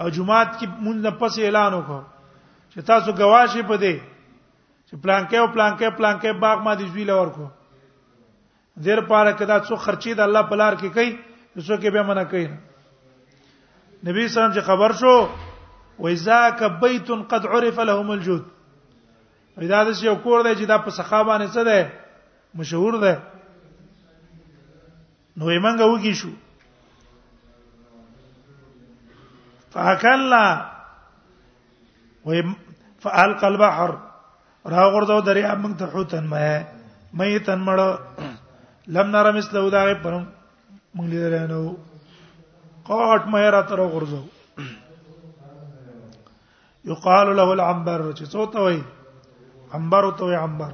او 0.00 0.08
جمعات 0.16 0.48
کې 0.58 0.66
مونږ 0.82 0.98
نه 1.06 1.10
پس 1.22 1.38
اعلان 1.44 1.72
وکړو 1.74 2.02
چې 2.72 2.78
تاسو 2.90 3.12
گواشه 3.22 3.62
پدې 3.68 3.94
چې 4.88 4.94
پلان 5.02 5.22
کې 5.30 5.36
او 5.36 5.46
پلان 5.58 5.72
کې 5.78 5.88
پلان 6.02 6.18
کې 6.20 6.30
باغ 6.46 6.58
ما 6.66 6.74
دي 6.82 6.86
زوی 6.90 7.04
لور 7.12 7.26
کو 7.38 7.48
دیر 8.84 9.00
پاره 9.10 9.32
کدا 9.38 9.56
څو 9.68 9.74
خرچي 9.84 10.12
د 10.14 10.20
الله 10.26 10.42
بلار 10.50 10.72
کې 10.82 10.88
کوي 10.96 11.10
څو 11.68 11.74
کې 11.76 11.90
به 11.94 12.02
منع 12.10 12.24
کوي 12.34 12.46
نبی 14.04 14.24
سلام 14.34 14.52
چې 14.52 14.60
خبر 14.68 14.90
شو 15.00 15.14
وذاک 16.06 16.60
بیت 16.82 17.08
قد 17.32 17.42
عرف 17.54 17.78
لهم 17.90 18.08
الجود 18.16 18.44
دا 19.70 19.80
د 19.84 19.86
یو 20.02 20.14
کور 20.24 20.38
دی 20.46 20.52
چې 20.54 20.66
دا 20.72 20.76
په 20.86 20.90
صحابه 20.96 21.34
نه 21.42 21.48
څه 21.54 21.62
ده 21.70 21.78
مشهور 22.60 22.94
ده 23.04 23.12
نو 25.36 25.50
یې 25.52 25.60
مونږ 25.64 25.78
وږي 25.80 26.12
شو 26.22 26.28
فاکلنا 29.72 30.44
و 32.26 32.28
فالق 33.06 33.42
البحر 33.48 33.90
راغورځو 34.66 35.20
دریا 35.26 35.52
موږ 35.62 35.78
ته 35.82 35.86
حوتن 35.96 36.24
مې 36.32 36.50
مې 37.14 37.46
تن 37.48 37.60
مړ 37.66 37.78
لم 38.96 39.06
نرى 39.14 39.32
مثله 39.36 39.70
دا 39.72 39.80
پرم 40.02 40.20
موږ 40.98 41.06
لیدل 41.12 41.34
نه 41.46 41.56
وو 41.56 41.76
قاعد 42.84 43.22
مې 43.32 43.50
را 43.54 43.60
تر 43.72 43.80
غرزو 43.94 44.20
يقال 46.92 47.28
له 47.40 47.46
العنبر 47.56 48.00
چې 48.18 48.24
څو 48.36 48.46
ته 48.52 48.60
وي 48.68 48.78
عنبر 49.78 50.08
ته 50.20 50.24
وي 50.30 50.36
عنبر 50.44 50.72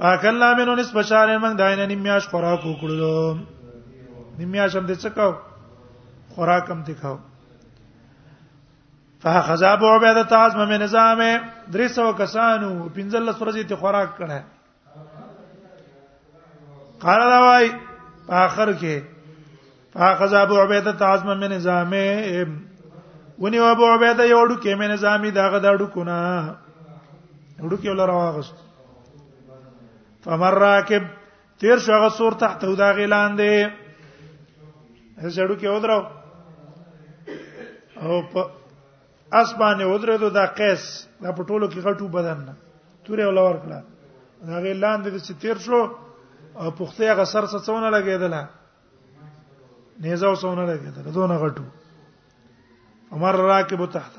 فاکلنا 0.00 0.52
منو 0.60 0.76
نسب 0.82 1.02
شهر 1.10 1.34
موږ 1.38 1.54
داینه 1.62 1.86
نیمیاش 1.94 2.28
خوراک 2.36 2.62
وکړو 2.68 3.36
نیمیاش 4.38 4.76
هم 4.76 4.86
دې 4.86 4.96
څه 5.02 5.10
کاو 5.20 5.32
خوراک 6.38 6.70
هم 6.76 6.80
دې 6.84 6.92
کاو 7.02 7.18
فاخذ 9.26 9.62
ابو 9.74 9.88
عبیده 9.98 10.24
تعظم 10.36 10.58
من 10.76 10.82
نظام 10.88 11.20
300 11.82 12.10
کسانو 12.24 12.74
15 12.96 13.22
ورځې 13.26 13.70
ته 13.72 13.84
خوراک 13.84 14.16
کړه 14.18 14.40
قال 17.02 17.20
روای 17.20 17.70
اخر 18.38 18.72
کې 18.80 19.36
فاخذ 19.92 20.34
ابو 20.40 20.56
عبیده 20.64 21.04
عظم 21.06 21.26
من 21.30 21.40
نظامه 21.52 22.46
ونی 23.44 23.58
ابو 23.68 23.86
عبیده 23.94 24.26
یو 24.28 24.44
ډو 24.46 24.56
کې 24.62 24.74
من 24.82 24.90
نظامی 24.94 25.30
داغه 25.38 25.58
دا 25.64 25.72
ډو 25.80 25.86
کنا 25.94 26.18
ډو 27.70 27.76
کې 27.76 27.88
ولر 27.88 28.10
واغست 28.16 28.54
فمر 30.26 30.54
راکب 30.64 31.02
تیر 31.64 31.78
شو 31.86 31.92
هغه 31.96 32.08
سور 32.20 32.32
تحت 32.44 32.64
او 32.70 32.74
دا 32.82 32.90
غیلان 33.00 33.36
دی 33.42 33.50
زړو 35.16 35.58
کې 35.60 35.64
ودرو 35.64 36.04
او 38.02 38.22
په 38.36 38.46
اسمانه 39.40 39.86
ودره 39.90 40.16
دو 40.22 40.28
دا 40.38 40.46
قیس 40.46 41.08
دا 41.22 41.32
پټولو 41.36 41.68
کې 41.70 41.80
غټو 41.86 42.02
بدن 42.16 42.38
نه 42.46 42.54
تورې 43.04 43.22
ولور 43.32 43.54
کړه 43.66 43.80
دا 44.54 44.60
غیلان 44.68 45.02
دی 45.04 45.10
چې 45.20 45.32
تیر 45.46 45.58
شو 45.68 45.82
او 46.54 46.70
پخته 46.70 47.12
هغه 47.12 47.24
سر 47.32 47.46
څه 47.46 47.58
څونه 47.66 47.88
لګیدله 47.96 48.42
نيزه 50.04 50.26
او 50.26 50.34
څونه 50.42 50.64
لګیدله 50.70 51.12
دونه 51.18 51.36
غټو 51.42 51.64
عمر 53.12 53.34
راکب 53.50 53.84
تحت 53.86 54.14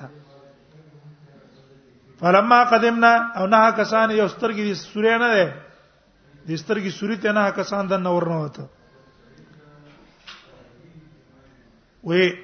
فلما 2.22 2.64
قدمنا 2.72 3.14
او 3.38 3.46
نه 3.54 3.70
کسان 3.82 4.12
یو 4.12 4.28
سترګي 4.36 4.64
دي 4.70 4.76
سورې 4.76 5.18
نه 5.18 5.28
ده 5.36 5.54
دي 6.48 6.58
سترګي 6.64 6.90
سوري 7.00 7.18
ته 7.18 7.32
نه 7.38 7.50
کسان 7.60 7.88
د 7.94 8.02
نور 8.08 8.28
نه 8.34 8.40
وته 8.42 8.66
وې 12.04 12.38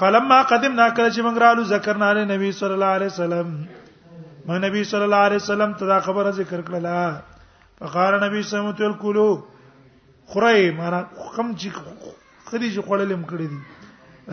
فلما 0.00 0.42
قدمنا 0.42 0.88
کله 0.88 1.10
چې 1.10 1.20
موږ 1.20 1.38
رالو 1.44 1.64
ذکرنا 1.74 2.10
علی 2.10 2.24
نبی 2.30 2.52
صلی 2.62 2.72
الله 2.78 2.92
علیه 2.98 3.06
وسلم 3.12 3.52
مې 4.46 4.58
نبی 4.68 4.84
صلی 4.90 5.02
الله 5.08 5.22
علیه 5.28 5.38
وسلم 5.42 5.72
ته 5.80 5.86
دا 5.86 6.00
خبره 6.06 6.30
ذکر 6.40 6.62
کړله 6.62 6.98
فقال 7.78 8.14
نبی 8.24 8.42
صلی 8.42 8.58
الله 8.58 8.72
علیه 8.74 8.86
وسلم 8.88 9.02
کلوا 9.04 9.30
خوري 10.32 10.70
مانا 10.78 11.00
کم 11.36 11.48
چې 11.60 11.68
خدي 12.48 12.68
چې 12.74 12.80
خړلم 12.88 13.22
کړی 13.30 13.46
دي 13.52 13.60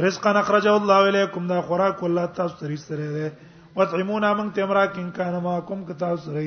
رزق 0.05 0.27
اخرجه 0.27 0.71
الله 0.79 0.99
الیکم 1.11 1.47
دا 1.47 1.61
خوراک 1.69 2.03
الله 2.09 2.25
تاسو 2.35 2.55
سره 2.61 2.75
سره 2.75 3.07
ده 3.15 3.31
وتعمون 3.75 4.25
من 4.37 4.51
تمرا 4.59 4.85
کین 4.93 5.09
کان 5.17 5.33
ما 5.43 5.59
کوم 5.71 5.83
کتا 5.85 6.15
سره 6.25 6.43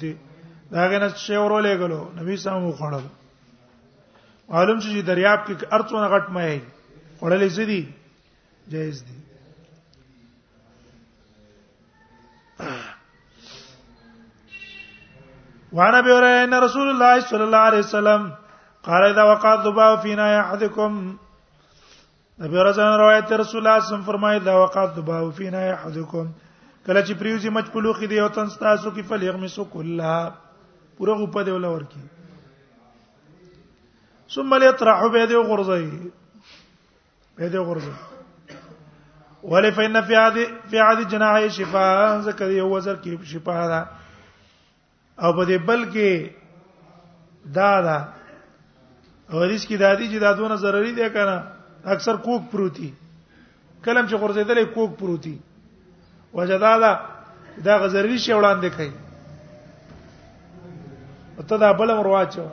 دا 0.72 0.86
غنه 0.94 1.08
شی 1.24 1.36
ورولې 1.36 1.78
غلو 1.84 2.00
نبی 2.22 2.36
سم 2.46 2.62
وخړل 2.72 3.04
معلوم 4.48 4.78
چې 4.80 5.06
دریاب 5.06 5.46
کې 5.46 5.72
ارڅونه 5.72 6.08
غټ 6.14 6.34
مې 6.38 6.73
وړلې 7.24 7.48
سدي 7.56 7.80
جائز 8.70 8.98
دي 9.08 9.18
وانا 15.76 15.98
ابي 16.02 16.12
هريره 16.16 16.44
ان 16.46 16.56
رسول 16.66 16.88
الله 16.94 17.20
صلى 17.28 17.44
الله 17.44 17.62
عليه 17.68 17.78
وسلم 17.84 18.26
قال 18.88 19.02
اذا 19.10 19.22
وقع 19.30 19.50
الضباء 19.54 19.90
فينا 20.02 20.26
احدكم 20.40 20.98
ابي 22.48 22.58
هريره 22.62 22.88
روایت 23.02 23.32
رسول 23.42 23.42
الله 23.42 23.44
صلی 23.46 23.60
الله 23.60 23.78
علیه 23.78 23.92
وسلم 23.92 24.04
فرمایي 24.10 24.40
اذا 24.40 24.56
وقع 24.62 24.80
الضباء 24.82 25.20
فينا 25.38 25.62
احدكم 25.72 26.26
کله 26.86 27.00
چې 27.06 27.12
پریوزي 27.22 27.48
مچ 27.58 27.70
په 27.76 27.86
لوخي 27.88 28.06
دی 28.10 28.18
او 28.26 28.26
تن 28.34 28.52
تاسو 28.58 28.90
کې 28.90 29.08
فلیغ 29.14 29.38
می 29.46 29.50
سو 29.54 29.64
کلها 29.76 30.52
پوره 30.98 31.16
غو 31.22 31.30
په 31.38 31.46
دی 31.48 31.56
ولا 31.56 31.72
ورکی 31.76 32.02
ثم 34.36 34.54
ليطرح 34.64 35.06
به 35.16 35.26
دی 35.32 35.42
غرزي 35.52 35.88
به 37.36 37.48
دې 37.52 37.58
ورځو 37.68 37.92
ولې 39.52 39.70
فإن 39.76 39.96
في 40.08 40.14
عادي 40.16 40.44
في 40.70 40.76
عادي 40.78 41.04
جناح 41.14 41.34
شفاء 41.56 41.94
ذکر 42.26 42.48
یو 42.56 42.66
وزر 42.76 42.96
کې 43.06 43.12
شفاء 43.32 43.60
ده 43.72 43.80
او 45.22 45.32
په 45.38 45.42
دې 45.50 45.56
بل 45.70 45.80
کې 45.94 46.10
دا 47.58 47.70
دا 47.88 47.98
حدیث 49.32 49.66
کې 49.66 49.76
دادی 49.76 50.08
چې 50.08 50.18
دا 50.26 50.30
دونه 50.38 50.56
ضروری 50.66 50.92
دی 51.00 51.08
کنه 51.16 51.36
اکثر 51.96 52.14
کوک 52.28 52.42
پروتي 52.54 52.90
کلم 53.84 54.08
چې 54.08 54.14
غورځیدلې 54.14 54.64
کوک 54.74 54.90
پروتي 55.02 55.36
وجدا 56.40 56.72
دا 56.86 56.94
دا 57.66 57.74
غزروی 57.82 58.18
شی 58.18 58.32
وړاندې 58.32 58.66
کوي 58.76 58.94
ته 61.50 61.56
دا 61.62 61.68
بل 61.78 61.88
مرواچو 61.98 62.46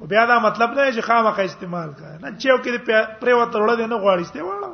او 0.00 0.06
بیا 0.06 0.24
دا 0.26 0.38
مطلب 0.38 0.70
نه 0.78 0.84
چې 0.94 1.00
خامخا 1.08 1.42
استعمال 1.50 1.90
کړه 1.98 2.14
نه 2.22 2.28
چې 2.40 2.46
یو 2.50 2.58
کې 2.64 3.16
پرې 3.20 3.34
وته 3.40 3.56
وړل 3.62 3.80
نه 3.92 3.96
غواړي 4.02 4.24
ستې 4.30 4.42
وړه 4.44 4.70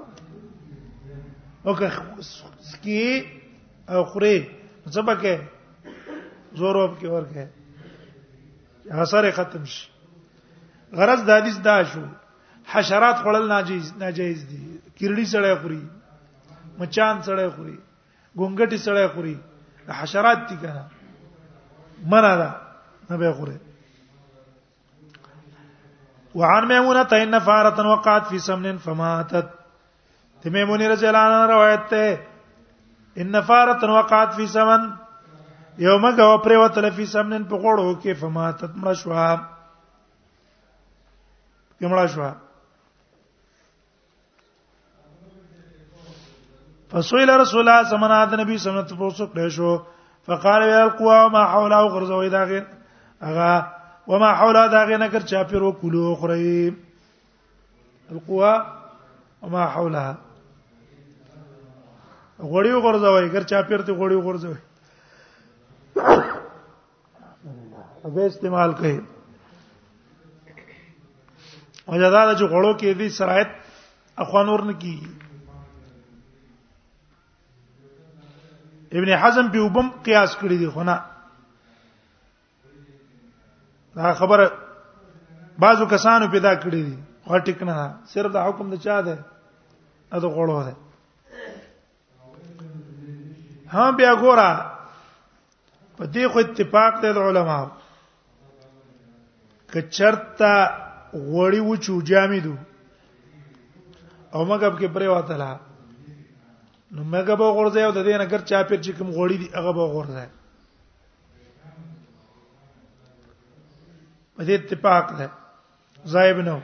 او 1.66 1.72
که 1.78 1.88
سکی 2.70 3.04
او 3.94 4.04
خوري 4.10 4.36
زبکه 4.94 5.34
زور 6.58 6.76
وب 6.76 6.94
کې 6.98 7.08
ورکه 7.14 7.44
حسره 9.02 9.30
ختم 9.38 9.64
شي 9.72 9.82
غرض 11.00 11.20
د 11.24 11.30
حدیث 11.40 11.58
دا 11.68 11.76
شو 11.92 12.04
حشرات 12.74 13.16
خړل 13.22 13.44
ناجیز 13.54 13.86
ناجیز 14.04 14.38
دي 14.50 14.62
کیرړي 14.96 15.26
سړی 15.34 15.52
خوري 15.62 15.82
مچان 16.78 17.16
سړی 17.26 17.48
خوري 17.56 17.78
ګونګټي 18.36 18.78
سړی 18.86 19.06
خوري 19.14 19.36
حشرات 20.02 20.40
دي 20.48 20.56
کنه 20.62 20.84
منه 22.14 22.34
ده 22.40 22.50
نه 23.10 23.16
به 23.18 23.32
خوري 23.40 23.58
وعن 26.34 26.66
ميمونة 26.68 27.02
تین 27.02 27.30
نفارتن 27.30 27.86
وقعت 27.86 28.26
في 28.26 28.38
سمن 28.38 28.78
فماتت 28.78 29.48
ته 30.42 30.50
میمونه 30.50 30.88
رضی 30.88 31.06
روایت 31.06 31.86
ته 31.90 32.18
ان 33.18 33.30
نفارتن 33.30 33.90
وقعت 33.90 34.34
في 34.34 34.46
سمن 34.46 34.90
یو 35.78 35.98
مګه 35.98 36.22
و 36.28 36.38
پرې 36.44 36.56
وته 36.62 37.04
سمن 37.04 37.44
په 37.44 37.56
غړو 37.56 37.94
کې 38.02 38.12
فماتت 38.20 38.72
مړ 38.82 38.94
شو 39.02 39.12
کمړ 41.80 42.06
فسئل 46.92 47.30
رسول 47.30 47.60
الله 47.60 47.88
صلی 47.90 47.96
الله 47.96 48.06
علیه 48.22 48.44
نبی 48.44 48.56
سنت 48.64 48.92
پوسو 48.98 49.26
کړه 49.26 49.48
شو 49.48 49.76
فقال 50.26 50.62
يا 50.68 50.82
القوا 50.82 51.28
ما 51.28 51.44
حوله 51.52 51.88
غرزوی 51.94 52.26
اذا 52.26 52.44
غير 52.44 52.64
اغه 53.22 53.81
وما 54.06 54.32
حول 54.34 54.68
داغه 54.68 54.96
نه 54.96 55.08
کر 55.08 55.20
چا 55.20 55.42
پیرو 55.50 55.72
کلو 55.72 56.14
خوري 56.14 56.74
القوا 58.10 58.54
وما 59.42 59.64
حولها 59.66 60.16
غړیو 62.52 62.80
غورځوي 62.82 63.30
کر 63.32 63.42
چا 63.42 63.62
پیر 63.68 63.82
ته 63.82 63.92
غړیو 63.92 64.20
غورځوي 64.20 64.60
به 68.14 68.26
استعمال 68.26 68.72
کوي 68.80 69.00
او 71.88 71.98
دا 71.98 72.34
چې 72.34 72.44
غړو 72.44 72.80
کې 72.80 72.92
دي 72.98 73.08
سرایت 73.18 73.50
اخوانور 74.26 74.64
نه 74.70 74.74
کیږي 74.78 75.06
ابن 79.00 79.08
حزم 79.24 79.50
په 79.52 79.58
وبم 79.66 79.88
قیاس 80.04 80.36
کړی 80.36 80.56
دی 80.58 80.68
خو 80.68 80.82
نه 80.90 81.00
دا 83.96 84.12
خبره 84.14 84.50
بعضو 85.58 85.86
کسانو 85.86 86.26
پیدا 86.32 86.54
کړی 86.62 86.82
دي 86.86 86.96
خو 87.26 87.38
ټیک 87.48 87.58
نه 87.68 87.76
صرف 88.12 88.30
د 88.32 88.38
حکم 88.46 88.66
د 88.74 88.80
چا 88.84 88.96
ده 89.08 89.14
اته 90.14 90.28
غوړو 90.34 90.62
ده 90.66 90.74
ها 93.74 93.90
بیا 94.00 94.12
ګورا 94.22 94.48
په 95.98 96.04
دې 96.14 96.24
خو 96.32 96.38
اتفاق 96.44 96.94
ده 97.02 97.12
د 97.18 97.28
علماو 97.28 97.66
کچرتا 99.72 100.54
وړي 101.36 101.60
و 101.64 101.76
چې 101.84 101.90
جامیدو 102.12 102.54
او 104.34 104.40
مګب 104.50 104.74
کې 104.78 104.88
پرې 104.94 105.08
وته 105.12 105.36
لا 105.42 105.52
نو 106.94 107.04
مګب 107.14 107.38
وګورځي 107.40 107.82
او 107.86 107.92
د 107.92 108.00
دې 108.06 108.14
نه 108.20 108.26
ګر 108.32 108.40
چا 108.48 108.62
پیر 108.68 108.80
چې 108.84 108.92
کوم 108.98 109.08
غوړي 109.16 109.36
دی 109.40 109.46
هغه 109.56 109.70
وګورځي 109.72 110.28
په 114.36 114.44
دې 114.44 114.52
اتفاق 114.54 115.06
ده 115.18 115.30
زایب 116.12 116.38
نه 116.46 116.56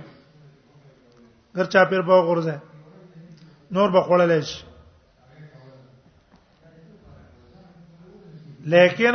ګرچا 1.57 1.85
پیر 1.91 2.03
به 2.09 2.23
غورځه 2.23 2.57
نور 3.77 3.89
به 3.95 4.01
خړلې 4.07 4.41
شي 4.49 4.59
لیکن 8.75 9.15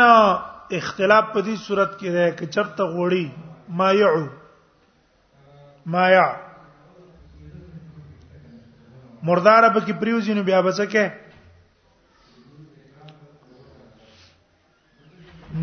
اختلاف 0.80 1.26
په 1.34 1.40
دې 1.46 1.56
صورت 1.66 1.92
کې 2.00 2.10
ده 2.16 2.32
چې 2.38 2.46
چرته 2.54 2.84
غوړی 2.84 3.32
مایعو 3.70 4.28
مایع 5.96 6.28
مردار 9.30 9.70
به 9.74 9.80
کې 9.86 9.94
پریوزینو 10.00 10.44
بیا 10.44 10.62
بچکه 10.62 11.14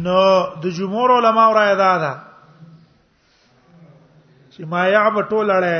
نو 0.08 0.24
د 0.62 0.76
جمهور 0.80 1.08
علماو 1.18 1.54
را 1.54 1.64
یاده 1.68 1.94
ده 2.02 2.29
چې 4.60 4.66
ما 4.72 4.82
یعب 4.92 5.16
ټولړې 5.30 5.78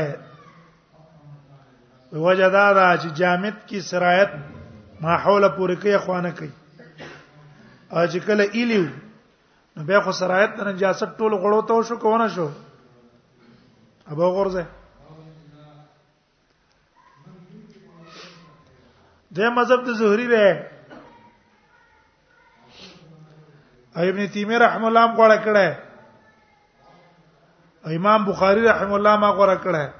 وجدا 2.27 2.67
دا 2.79 2.89
چې 3.03 3.09
جامد 3.17 3.57
کی 3.69 3.79
سرایت 3.89 4.31
ماحول 5.03 5.43
پورې 5.57 5.77
کې 5.83 6.03
خوانه 6.05 6.31
کوي 6.39 6.51
اج 8.03 8.13
کله 8.29 8.45
ایلیو 8.61 8.85
نو 9.77 9.81
به 9.91 9.99
خو 10.07 10.13
سرایت 10.21 10.51
د 10.61 10.63
نجاست 10.69 11.09
ټول 11.19 11.33
غړو 11.43 11.61
ته 11.73 11.83
شو 11.91 11.97
کونه 12.07 12.29
شو 12.39 12.47
ابو 14.17 14.31
غرزه 14.39 14.65
د 19.37 19.39
مذهب 19.59 19.81
د 19.91 20.01
زهري 20.01 20.27
به 20.33 20.49
ابن 24.09 24.27
تیمیه 24.29 24.59
رحم 24.67 24.83
الله 24.85 25.03
هم 25.03 25.15
غوړه 25.17 25.39
کړه 25.51 25.79
امام 27.85 28.25
بخاری 28.25 28.63
رحم 28.65 28.93
الله 28.93 29.17
ما 29.17 29.31
غوړه 29.33 29.57
کړه 29.65 29.93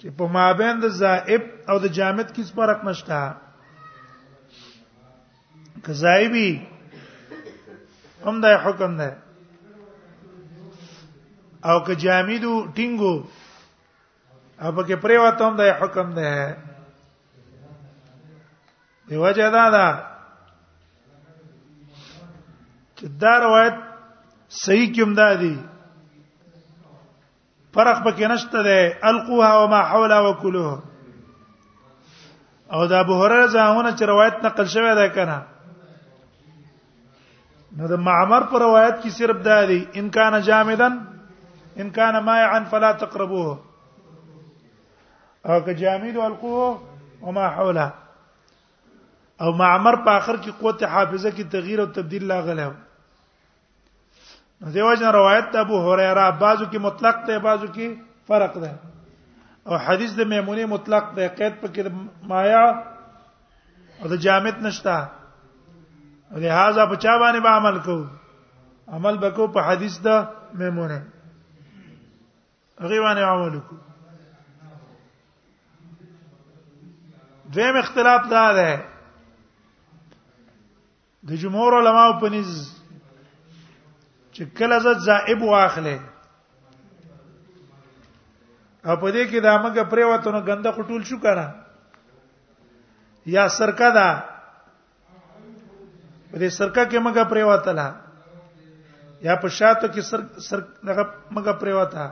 چې 0.00 0.08
په 0.16 0.24
مابین 0.26 0.80
د 0.80 0.88
زائب 0.88 1.42
او 1.68 1.78
د 1.78 1.86
جامد 1.88 2.28
کې 2.34 2.42
فرق 2.54 2.84
نشته 2.84 3.34
که 5.84 5.92
زائبی 5.92 6.66
هم 8.26 8.40
دا 8.40 8.58
حکم 8.58 8.96
ده 8.96 9.16
او 11.64 11.84
که 11.86 11.94
جامدو 11.96 12.68
ټینګو 12.76 13.14
او 14.62 14.72
پکې 14.76 14.94
پریواته 15.02 15.44
هم 15.46 15.56
دا 15.56 15.72
حکم 15.80 16.12
ده 16.14 16.56
دیوځه 19.08 19.50
دا 19.56 19.70
دا 19.70 19.88
چې 22.96 23.06
دا 23.20 23.32
روایت 23.40 23.87
صحیح 24.56 24.86
کوم 24.96 25.10
دادی 25.14 25.48
فرق 27.74 27.98
پکې 28.04 28.28
نشته 28.30 28.62
ده 28.66 28.96
القوها 29.10 29.50
وما 29.62 29.80
حولها 29.90 30.20
وكلوها 30.26 30.78
او 32.76 32.82
دا 32.92 32.96
ابو 33.04 33.14
هريره 33.24 33.46
ځاونه 33.46 33.90
چې 33.98 34.02
روایت 34.12 34.34
نقل 34.46 34.66
شوی 34.76 34.92
ده 35.00 35.06
کنه 35.18 35.38
نو 37.80 37.88
د 37.92 37.94
معمر 38.06 38.40
پر 38.54 38.60
روایت 38.66 38.96
کې 39.02 39.08
صرف 39.18 39.36
دا 39.50 39.58
دی 39.72 39.82
ان 40.02 40.08
کان 40.16 40.38
جامدن 40.48 40.94
ان 41.82 41.90
کان 42.00 42.18
مائعا 42.30 42.64
فلا 42.72 42.90
تقربوه 43.04 43.58
او 45.52 45.56
که 45.68 45.74
جامد 45.84 46.16
القوه 46.30 46.80
وما 47.28 47.46
حولها 47.60 47.90
او 49.44 49.50
معمر 49.62 49.94
په 50.08 50.12
اخر 50.18 50.36
کې 50.36 50.50
قوت 50.60 50.80
حافظه 50.96 51.30
کې 51.30 51.50
تغییر 51.56 51.78
او 51.86 51.90
تبديل 52.02 52.24
لا 52.34 52.38
غلم 52.52 52.74
دیو 54.60 54.94
جن 54.94 55.06
روایت 55.12 55.56
ابو 55.56 55.80
هريره 55.92 56.30
بازو 56.38 56.64
کې 56.70 56.78
مطلق 56.84 57.26
ته 57.26 57.38
بازو 57.42 57.66
کې 57.74 57.98
فرق 58.28 58.54
ده 58.60 58.74
او 59.66 59.74
حدیث 59.88 60.10
د 60.16 60.20
میمونی 60.30 60.64
مطلق 60.70 61.12
ده 61.18 61.24
قید 61.40 61.54
پکې 61.60 61.82
مایا 62.30 62.64
او 64.02 64.06
د 64.12 64.14
جامد 64.24 64.56
نشتا 64.62 64.96
لہذا 66.44 66.82
په 66.92 66.96
چا 66.96 67.16
باندې 67.18 67.40
به 67.42 67.48
عمل 67.58 67.76
کو 67.84 67.96
عمل 68.98 69.14
وکاو 69.24 69.46
په 69.56 69.60
حدیث 69.68 69.94
د 70.06 70.08
میمونه 70.62 70.98
هغه 72.80 73.00
باندې 73.00 73.22
عمل 73.22 73.54
وکاو 73.58 73.78
دویم 77.58 77.76
اختلاف 77.82 78.22
دا 78.34 78.46
ده 78.58 78.70
د 81.28 81.30
جمهور 81.46 81.72
علماو 81.80 82.20
په 82.20 82.28
نزد 82.34 82.64
چې 84.38 84.46
کله 84.58 84.76
ز 84.82 84.86
زائب 85.06 85.40
واخلې 85.42 85.98
او 88.88 88.94
په 89.02 89.08
دې 89.14 89.24
کې 89.30 89.40
دا 89.46 89.52
موږ 89.62 89.76
پریوتو 89.94 90.30
نو 90.36 90.40
غنده 90.48 90.70
قطول 90.78 91.02
شو 91.08 91.18
کړه 91.24 91.46
یا 93.34 93.48
سرکا 93.58 93.88
دا 93.98 94.06
په 96.30 96.36
دې 96.40 96.48
سرکا 96.58 96.84
کې 96.90 96.98
موږ 96.98 97.18
پریوتلا 97.34 97.88
یا 99.26 99.34
په 99.42 99.48
شاتو 99.58 99.88
کې 99.88 100.02
سر 100.08 100.20
سر 100.50 100.60
دغه 100.86 101.04
موږ 101.34 101.46
پریوتا 101.66 102.08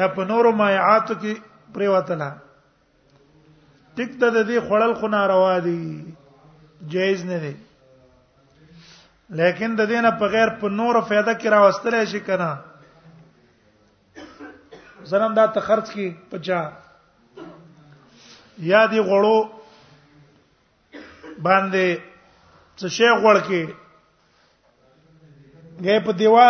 یا 0.00 0.06
په 0.14 0.24
نورو 0.32 0.52
مایعاتو 0.62 1.14
کې 1.24 1.32
پریوتلا 1.78 2.30
ټیک 3.96 4.10
ته 4.20 4.44
دې 4.46 4.58
خړل 4.70 4.94
خو 5.02 5.08
ناروا 5.18 5.54
دي 5.66 5.78
جایز 6.94 7.24
نه 7.32 7.38
دي 7.46 7.54
لیکن 9.38 9.74
د 9.76 9.86
دینه 9.88 10.10
په 10.20 10.26
غیر 10.34 10.48
په 10.60 10.68
نور 10.78 11.00
فایده 11.08 11.34
کې 11.40 11.48
راوستل 11.50 12.04
شي 12.12 12.20
کنه 12.20 12.58
زرم 15.12 15.32
دا 15.34 15.46
ته 15.54 15.60
خرج 15.60 15.90
کی 15.92 16.08
50 16.32 17.44
یا 18.70 18.84
دی 18.92 19.00
غړو 19.00 19.48
باندې 21.38 22.00
څه 22.78 22.88
شی 22.88 23.08
غړ 23.24 23.36
کې 23.46 23.62
غې 25.82 25.98
په 26.04 26.12
دیوا 26.12 26.48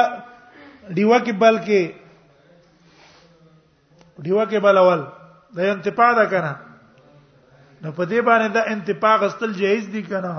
دیوا 0.97 1.19
کې 1.25 1.33
بل 1.33 1.57
کې 1.67 1.83
دیوا 4.25 4.45
کې 4.51 4.59
بل 4.61 4.79
اول 4.79 5.01
د 5.57 5.71
انتپا 5.73 6.13
ده 6.19 6.25
کنه 6.31 6.53
نو 7.83 7.93
په 7.93 8.05
دې 8.05 8.21
باندې 8.21 8.49
د 8.49 8.59
انتپا 8.73 9.17
غستل 9.23 9.53
جایز 9.61 9.85
دي 9.93 10.03
کنه 10.03 10.33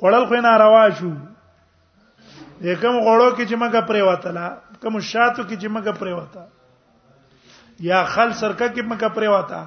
خړل 0.00 0.24
خو 0.28 0.34
نه 0.46 0.52
روا 0.64 0.84
شو 0.98 1.10
کوم 2.82 2.96
غړو 3.06 3.28
کې 3.36 3.44
چې 3.50 3.56
مګه 3.62 3.80
پرې 3.90 4.02
وتلا 4.08 4.46
کوم 4.82 4.94
شاتو 5.10 5.42
کې 5.48 5.56
چې 5.62 5.68
مګه 5.76 5.92
پرې 6.00 6.12
وتا 6.18 6.42
یا 7.90 7.98
خل 8.12 8.30
سرکه 8.40 8.66
کې 8.74 8.82
مګه 8.90 9.08
پرې 9.18 9.28
وتا 9.34 9.60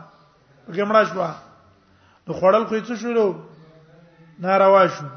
ګمړا 0.76 1.02
شو 1.12 1.22
نو 2.26 2.32
خړل 2.42 2.64
خو 2.72 2.76
څه 2.88 2.94
شروع 3.04 3.32
ناروا 4.46 4.84
شو 4.98 5.08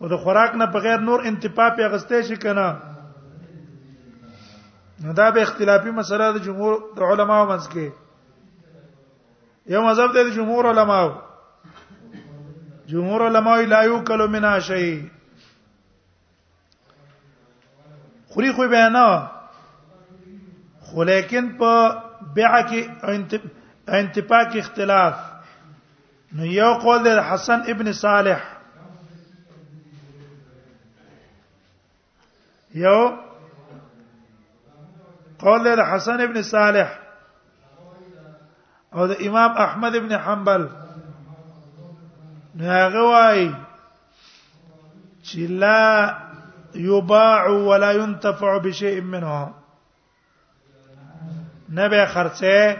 او 0.00 0.04
د 0.12 0.14
خوراک 0.24 0.50
نه 0.60 0.66
بغیر 0.76 0.98
نور 1.06 1.18
انتپا 1.30 1.66
په 1.78 1.82
اغسته 1.86 2.16
شي 2.28 2.36
کنه 2.44 2.68
نو 5.02 5.08
دا 5.18 5.26
به 5.36 5.40
اختلافي 5.46 5.90
مسله 5.98 6.26
د 6.36 6.38
جمهور 6.46 6.72
د 7.00 7.02
علماو 7.08 7.46
منځ 7.50 7.64
کې 7.72 7.86
یو 9.74 9.80
مذهب 9.88 10.08
دی 10.14 10.20
د 10.28 10.30
جمهور 10.36 10.64
علماو 10.70 11.08
جمهور 12.90 13.22
علما 13.26 13.56
لا 13.72 13.80
یوکل 13.84 14.20
من 14.36 14.46
شی 14.66 14.84
خوري 18.34 18.50
خو 18.56 18.66
بیان 18.68 18.96
خو 20.88 21.04
لیکن 21.04 21.44
په 21.58 21.74
بیع 22.34 22.50
کې 22.68 22.80
انتپا 23.94 24.42
کې 24.50 24.58
اختلاف 24.58 25.14
نو 26.38 26.44
یو 26.60 26.68
قول 26.84 27.00
د 27.06 27.18
حسن 27.30 27.60
ابن 27.74 27.92
صالح 28.00 28.40
یو 32.82 32.96
قول 35.44 35.62
د 35.68 35.80
حسن 35.92 36.20
ابن 36.28 36.42
صالح 36.50 36.96
او 38.94 39.06
د 39.14 39.26
امام 39.30 39.52
احمد 39.66 39.94
ابن 40.00 40.12
حنبل 40.28 40.62
هغه 42.58 43.02
وای 43.02 43.52
چې 45.22 45.46
لا 45.50 46.16
یباع 46.74 47.48
ولا 47.50 47.92
ينتفع 47.92 48.58
بشيء 48.58 49.00
منه 49.00 49.54
نه 51.68 51.88
به 51.88 52.06
خرڅه 52.06 52.76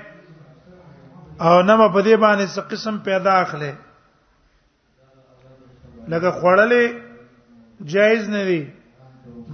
او 1.41 1.63
نه 1.63 1.89
په 1.93 2.03
دې 2.03 2.17
باندې 2.21 2.47
څه 2.55 2.61
قسم 2.71 2.99
پیدا 2.99 3.33
اخلي 3.41 3.75
لکه 6.09 6.31
خړلې 6.31 6.93
جایز 7.85 8.29
نه 8.29 8.45
دی 8.45 8.73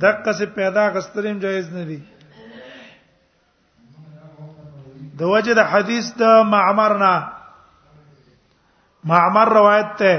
دقه 0.00 0.32
څه 0.38 0.44
پیدا 0.54 0.88
غستریم 0.90 1.38
جایز 1.38 1.72
نه 1.72 1.84
دی 1.84 2.02
د 5.18 5.22
وجه 5.22 5.54
د 5.54 5.58
حدیث 5.68 6.12
د 6.18 6.22
معمرنا 6.44 7.35
معمر 9.10 9.48
روایت 9.54 9.90
ته 9.98 10.18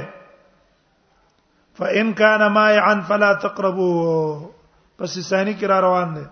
فان 1.77 2.11
کان 2.19 2.41
مائعا 2.53 2.93
فلا 3.07 3.31
تقربوا 3.45 4.47
پس 4.97 5.17
سانی 5.29 5.53
کی 5.59 5.67
را 5.67 5.79
روان 5.81 6.13
ده 6.15 6.23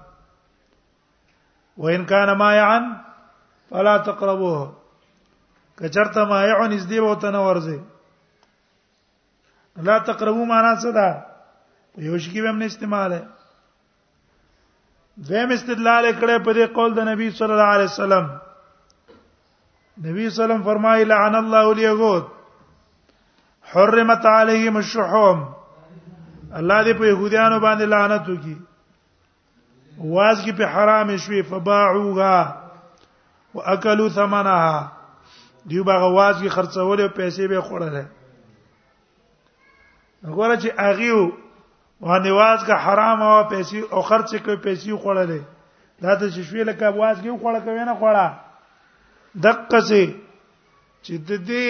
وان 1.83 2.05
کان 2.11 2.31
مائعا 2.37 2.77
فلا 3.69 3.97
تقربوا 4.09 4.65
کچرته 5.79 6.23
مائع 6.25 6.59
دی 6.89 6.99
وته 6.99 7.29
نه 7.29 7.39
ورځي 7.47 7.79
لا 9.87 9.97
تقربوا 10.09 10.45
معنا 10.45 10.75
څه 10.81 10.91
ده 10.99 11.25
یو 12.05 12.17
شکی 12.17 12.41
به 12.41 12.51
موږ 12.51 12.65
استعمال 12.65 13.11
ہے 13.13 13.23
دیم 15.29 15.49
استدلال 15.57 16.07
کړه 16.21 16.37
په 16.45 16.53
دې 16.53 16.65
قول 16.77 16.93
د 16.95 16.99
نبی 17.09 17.29
صلی 17.41 17.53
الله 17.55 17.73
علیه 17.75 17.91
وسلم 17.91 18.25
نبی 20.05 20.29
صلی 20.29 20.29
الله 20.29 20.29
علیه 20.29 20.39
وسلم 20.43 20.63
فرمایله 20.69 21.15
ان 21.25 21.35
الله 21.41 21.69
الیهود 21.73 22.33
حرمت 23.75 24.25
علیهم 24.25 24.75
الشحوم 24.81 25.39
الله 26.59 26.83
دې 26.83 26.97
په 26.99 27.05
يهوديانو 27.05 27.59
باندې 27.59 27.85
لعنت 27.93 28.29
وکي 28.29 28.57
واز 30.17 30.43
کی 30.45 30.51
په 30.59 30.65
حرام 30.75 31.15
شوي 31.23 31.41
فباعوها 31.41 32.61
واكلوا 33.53 34.09
ثمنها 34.09 34.91
دیو 35.71 35.83
باغه 35.91 36.13
واز 36.15 36.39
کی 36.41 36.49
خرڅول 36.55 37.01
او 37.01 37.07
پیسې 37.07 37.41
به 37.41 37.61
خوړل 37.61 38.05
وګوره 40.23 40.55
چې 40.55 40.69
اغیو 40.87 41.19
باندې 42.01 42.31
واز 42.39 42.63
کا 42.71 42.75
حرام 42.85 43.21
او 43.27 43.37
پیسې 43.49 43.93
او 43.93 44.01
خرڅ 44.11 44.35
کوي 44.35 44.57
پیسې 44.57 44.91
خوړل 45.03 45.41
دا 46.01 46.15
ته 46.15 46.29
چې 46.29 46.41
شوي 46.51 46.63
لکه 46.71 46.89
واز 47.03 47.17
کی 47.21 47.29
خوړل 47.29 47.59
کوي 47.59 47.85
نه 47.85 47.95
خوړه 47.99 48.31
دقه 49.47 49.79
سي 49.91 50.03
چې 51.03 51.11
د 51.27 51.45
دې 51.51 51.67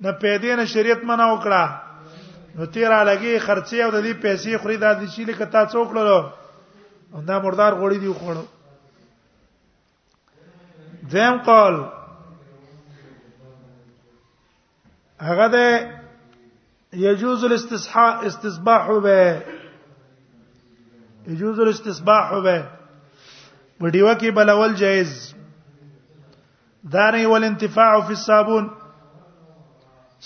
نه 0.00 0.12
پیدې 0.12 0.56
نه 0.56 0.64
شریعت 0.66 1.04
منع 1.04 1.26
وکړه 1.32 1.80
نو 2.58 2.66
تیر 2.76 2.90
لګي 3.04 3.38
خرچي 3.46 3.82
او 3.82 3.90
د 3.90 4.02
دې 4.02 4.12
پیسې 4.22 4.58
خوري 4.62 4.76
د 4.76 4.94
دې 4.94 5.06
چې 5.06 5.24
لکه 5.24 5.46
تا 5.46 5.66
څوک 5.66 5.88
لرو 5.96 6.30
دا 7.26 7.38
مردار 7.42 7.72
غوړي 7.82 7.98
دی 7.98 8.12
خوړو 8.12 8.44
ذم 11.10 11.36
قال 11.42 11.74
هغه 15.28 15.48
ده 15.48 15.68
يجوز 17.04 17.44
الاستصحاء 17.44 18.26
استصباح 18.26 18.90
به 19.02 19.42
يجوز 21.26 21.60
الاستصباح 21.60 22.38
به 22.44 22.64
بډیوه 23.80 24.14
کې 24.20 24.30
بلول 24.34 24.74
جائز 24.74 25.34
داري 26.94 27.26
والانتفاع 27.26 28.00
في 28.06 28.12
الصابون 28.12 28.70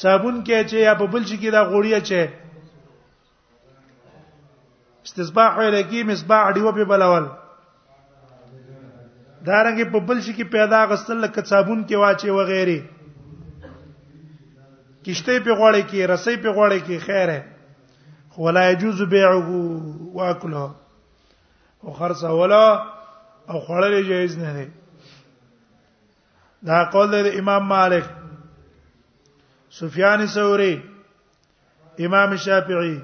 صابون 0.01 0.41
کې 0.47 0.65
چې 0.69 0.79
یا 0.89 0.95
په 1.01 1.07
بل 1.15 1.25
شي 1.27 1.37
کې 1.37 1.51
دا 1.57 1.63
غوړی 1.71 2.01
چې 2.09 2.23
استسباح 5.05 5.49
ویل 5.59 5.77
کې 5.91 6.03
مصباح 6.11 6.51
دیو 6.57 6.73
په 6.79 6.85
بلول 6.93 7.27
دا 9.47 9.59
رنګ 9.67 9.81
په 9.93 10.01
بل 10.09 10.19
شي 10.23 10.33
کې 10.33 10.45
پیدا 10.57 10.81
غسل 10.93 11.17
لکه 11.25 11.43
صابون 11.53 11.85
کې 11.89 11.97
واچي 12.05 12.31
و 12.33 12.45
غیره 12.53 12.81
کشته 15.05 15.41
په 15.45 15.53
غوړی 15.61 15.83
کې 15.91 16.01
رسۍ 16.13 16.37
په 16.45 16.49
غوړی 16.57 16.81
کې 16.87 16.97
خیره 17.09 17.39
ولا 18.45 18.69
يجوز 18.71 19.03
بيعه 19.15 19.49
واكله 20.19 20.71
او 21.85 21.93
خرڅه 21.99 22.31
ولا 22.41 22.65
او 23.51 23.61
خړلې 23.67 24.03
جایز 24.11 24.39
نه 24.45 24.53
ده 24.53 24.71
دا 26.69 26.83
قول 26.95 27.09
د 27.15 27.27
امام 27.43 27.69
مالک 27.77 28.05
سفيان 29.73 30.21
الثوري 30.21 30.85
امام 32.01 32.33
الشافعي 32.33 33.03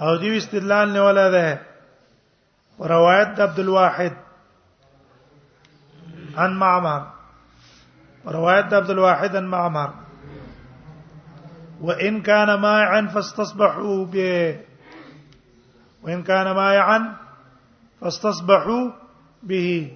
او 0.00 0.16
دی 0.20 0.36
استدلال 0.36 0.92
نه 0.92 1.00
ولا 1.04 1.30
ده 1.30 1.60
روایت 2.80 3.40
عبد 3.40 3.58
الواحد 3.58 4.12
عن 6.38 6.58
معمر 6.58 7.00
روایت 8.26 8.72
عبد 8.72 8.90
الواحد 8.90 9.36
عن 9.36 9.44
معمر 9.46 9.90
وان 11.80 12.22
كان 12.22 12.54
ماعا 12.60 13.00
فاستصبحوا 13.14 14.04
به 14.04 14.60
وان 16.02 16.22
كان 16.22 16.50
ماعا 16.56 16.98
فاستصبحوا 18.00 18.90
به 19.42 19.90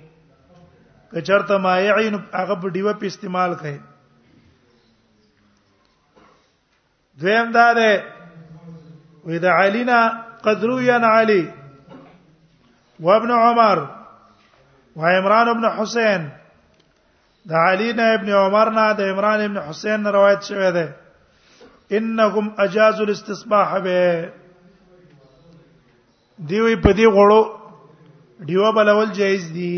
کچرته 1.13 1.57
مایعین 1.59 2.15
هغه 2.15 2.55
په 2.55 2.69
ډیوه 2.75 2.93
په 3.01 3.07
استعمال 3.07 3.51
کړي 3.61 3.92
دویم 7.21 7.49
دا 7.53 7.73
ده 7.79 7.93
وې 9.27 9.39
د 9.45 9.47
علینا 9.47 9.99
قدرو 10.45 10.77
یان 10.81 11.05
علی 11.05 11.45
وابن 13.07 13.31
عمر 13.31 13.79
وعمران 14.97 15.49
ابن 15.49 15.65
حسین 15.77 16.29
د 17.49 17.53
علی 17.65 17.93
نه 17.93 18.13
ابن 18.19 18.29
عمر 18.43 18.71
نه 18.79 18.93
د 18.99 19.01
عمران 19.13 19.41
ابن 19.45 19.59
حسین 19.69 20.01
نه 20.03 20.11
روایت 20.17 20.43
شوه 20.49 20.71
ده 20.71 20.87
انهم 21.97 22.55
اجازوا 22.67 23.05
الاستصباح 23.05 23.79
به 23.79 24.29
دیوی 26.51 26.77
په 26.85 26.93
دی 26.99 27.07
غړو 27.17 27.43
دیو 28.49 28.73
بلول 28.73 29.11
جایز 29.19 29.51
دی 29.55 29.77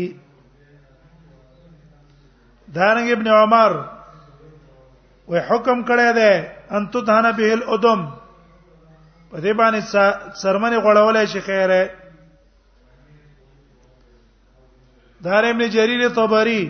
دارنګ 2.75 3.07
ابن 3.13 3.27
عمر 3.27 3.71
وې 5.29 5.39
حکم 5.49 5.83
کړی 5.89 6.11
دی 6.19 6.54
ان 6.71 6.85
تو 6.91 7.01
دانه 7.01 7.31
به 7.31 7.53
الادم 7.53 8.07
په 9.31 9.39
دې 9.41 9.53
باندې 9.59 9.81
سرمنه 10.41 10.77
غړولای 10.81 11.25
شي 11.27 11.39
خیره 11.41 11.89
دار 15.23 15.43
ابن 15.45 15.69
جرير 15.69 16.09
طبري 16.09 16.63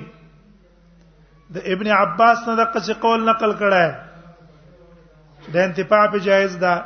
د 1.56 1.62
ابن 1.74 1.88
عباس 1.88 2.38
نه 2.48 2.56
د 2.56 2.60
قصې 2.74 2.94
قول 3.04 3.26
نقل 3.30 3.54
کړه 3.60 3.96
د 5.54 5.58
انتفاع 5.58 6.06
په 6.12 6.20
جایز 6.20 6.56
ده 6.58 6.86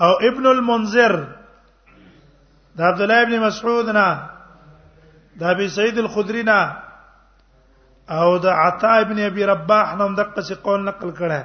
او 0.00 0.12
ابن 0.28 0.46
المنذر 0.46 1.16
د 2.76 2.80
عبد 2.82 3.00
الله 3.00 3.22
ابن 3.22 3.38
مسعود 3.40 3.88
نه 3.90 4.22
د 5.38 5.42
ابي 5.42 5.68
سعيد 5.68 5.98
الخدري 5.98 6.42
نه 6.42 6.83
او 8.10 8.36
د 8.38 8.46
عطا 8.46 8.96
ابن 9.00 9.18
ابي 9.24 9.44
رباح 9.46 9.94
نوم 9.96 10.14
دغه 10.14 10.42
څه 10.46 10.54
قول 10.62 10.84
نقل 10.84 11.10
کړه 11.18 11.40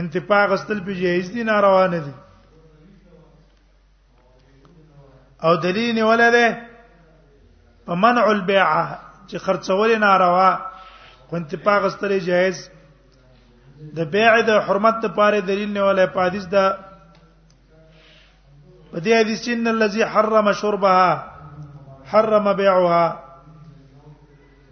انتفاع 0.00 0.46
غسل 0.46 0.80
په 0.84 0.92
جهیز 0.92 1.30
دي 1.34 1.42
ناروا 1.48 1.86
نه 1.86 1.98
دي 1.98 2.12
او 5.44 5.54
دلیل 5.64 6.02
ولده 6.02 6.46
په 7.86 7.94
منع 8.04 8.26
البيعه 8.26 8.84
چې 9.30 9.36
خرڅول 9.46 9.96
ناروا 10.04 10.52
خو 11.30 11.36
انتفاع 11.36 11.78
غسل 11.86 12.18
جایز 12.28 12.68
د 13.96 14.10
بیع 14.10 14.32
د 14.46 14.50
حرمت 14.68 15.04
لپاره 15.04 15.40
دلیل 15.40 15.78
ولې 15.78 16.12
په 16.16 16.20
حدیث 16.26 16.44
دا 16.56 16.68
په 18.90 19.00
دې 19.00 19.12
حدیث 19.20 19.48
ان 19.58 19.66
الذي 19.68 20.04
حرم 20.14 20.52
شربها 20.52 21.34
حرم 22.12 22.52
بيعها 22.56 23.04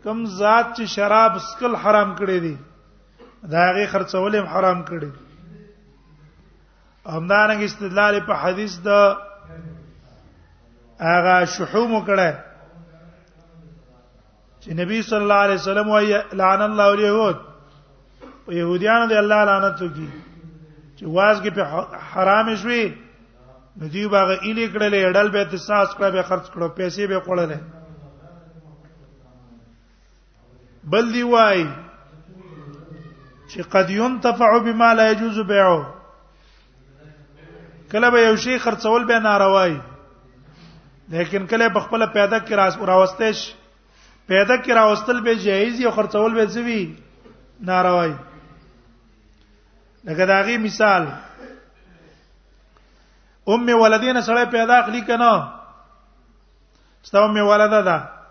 کم 0.05 0.25
ذات 0.39 0.65
چې 0.77 0.85
شراب 0.95 1.33
سکل 1.49 1.75
حرام 1.83 2.11
کړی 2.19 2.39
دی 2.47 2.55
دا 3.53 3.59
هغه 3.69 3.87
خرڅول 3.93 4.33
هم 4.39 4.47
حرام 4.55 4.81
کړی 4.89 5.11
همدارنګه 7.17 7.65
استدلال 7.69 8.19
په 8.31 8.35
حدیث 8.45 8.75
د 8.87 8.91
هغه 11.09 11.37
شحوم 11.57 11.93
کړه 12.07 12.31
چې 14.63 14.71
نبی 14.81 15.03
صلی 15.11 15.19
الله 15.25 15.41
علیه 15.47 15.61
وسلم 15.61 15.89
وايي 15.89 16.19
لعن 16.41 16.61
الله 16.69 16.87
اليهود 16.95 17.37
او 18.47 18.53
يهوديان 18.53 19.09
دې 19.09 19.17
الله 19.25 19.45
لعنت 19.51 19.77
وکړي 19.83 20.09
چې 20.97 21.03
وازګې 21.03 21.51
په 21.59 21.65
حرام 22.15 22.55
شوي 22.65 22.83
نو 23.83 23.89
دی 23.95 24.03
باغ 24.17 24.29
اله 24.29 24.73
کړلې 24.73 25.07
اډل 25.09 25.31
به 25.37 25.43
احساس 25.49 25.89
کړه 25.89 26.11
به 26.17 26.23
خرج 26.33 26.47
کړه 26.53 26.69
پیسې 26.77 27.01
به 27.15 27.21
کړلې 27.29 27.79
بل 30.91 31.13
دی 31.15 31.23
وای 31.23 31.67
چې 33.53 33.63
قد 33.71 33.91
ينتفع 33.91 34.59
بما 34.59 34.95
لا 34.95 35.11
يجوز 35.11 35.39
بيعه 35.39 35.95
کله 37.93 38.09
به 38.11 38.21
یو 38.21 38.37
شی 38.37 38.57
خرڅول 38.59 39.05
به 39.09 39.19
ناروای 39.19 39.79
لیکن 41.15 41.47
کله 41.47 41.69
په 41.69 41.81
خپل 41.87 42.07
پیدا 42.13 42.39
کې 42.39 42.53
راس 42.53 42.77
راوستش 42.93 43.43
پیدا 44.29 44.57
کې 44.63 44.71
راوستل 44.81 45.21
به 45.27 45.35
جایز 45.37 45.81
یو 45.81 45.91
خرڅول 45.91 46.35
به 46.39 46.45
زوی 46.55 46.83
ناروای 47.73 48.13
لکه 50.05 50.27
داغي 50.33 50.57
مثال 50.65 51.07
ام 53.49 53.69
ولدین 53.83 54.21
سره 54.23 54.45
پیدا 54.57 54.75
اخلي 54.81 55.01
کنه 55.13 55.31
ستو 57.03 57.19
ام 57.25 57.37
ولدا 57.47 57.81
ده 57.83 58.22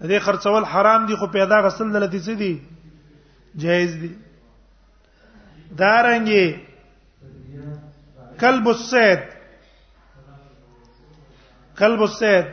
دې 0.00 0.18
خرڅول 0.24 0.64
حرام 0.64 1.06
دي 1.06 1.14
خو 1.16 1.26
پیدا 1.32 1.60
غسل 1.66 1.86
نه 1.88 1.98
لتی 1.98 2.18
سي 2.18 2.34
دي 2.34 2.52
جایز 3.56 3.94
دي 4.00 4.10
دارنګي 5.76 6.58
کلب 8.40 8.68
السید 8.68 9.20
کلب 11.78 12.00
السید 12.02 12.46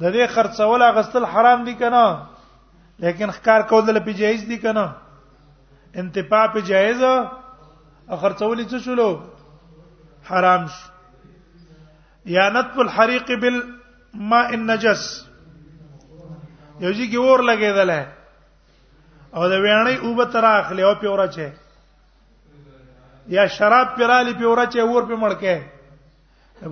د 0.00 0.10
دې 0.12 0.26
خرڅول 0.34 0.82
غسل 0.94 1.24
حرام 1.24 1.64
دي 1.64 1.74
کنه 1.74 2.26
لیکن 2.98 3.30
ښکار 3.30 3.60
کول 3.68 3.94
له 3.94 4.00
پیجایز 4.00 4.44
دي 4.48 4.58
کنه 4.58 4.92
انتفاع 5.96 6.46
په 6.46 6.60
جایز 6.60 7.02
او 7.02 8.16
خرڅول 8.16 8.66
څه 8.68 8.78
شولو 8.84 9.10
حرام 10.30 10.66
شو 10.66 10.90
یا 12.34 12.48
نطف 12.50 12.78
الحريق 12.78 13.30
بالماء 13.40 14.48
النجس 14.54 15.04
یو 16.80 16.92
ځی 16.92 17.06
کې 17.10 17.16
اور 17.22 17.38
لګیدل 17.50 17.90
او 19.36 19.48
د 19.50 19.54
ویانې 19.64 19.96
او 20.04 20.14
به 20.14 20.24
تر 20.32 20.44
اخلي 20.44 20.82
او 20.82 20.94
په 20.94 21.06
اورچه 21.08 21.48
یا 23.36 23.46
شراب 23.56 23.94
پیرالي 23.96 24.34
په 24.34 24.44
اورچه 24.46 24.80
اور 24.82 25.02
په 25.02 25.16
مړکه 25.22 25.54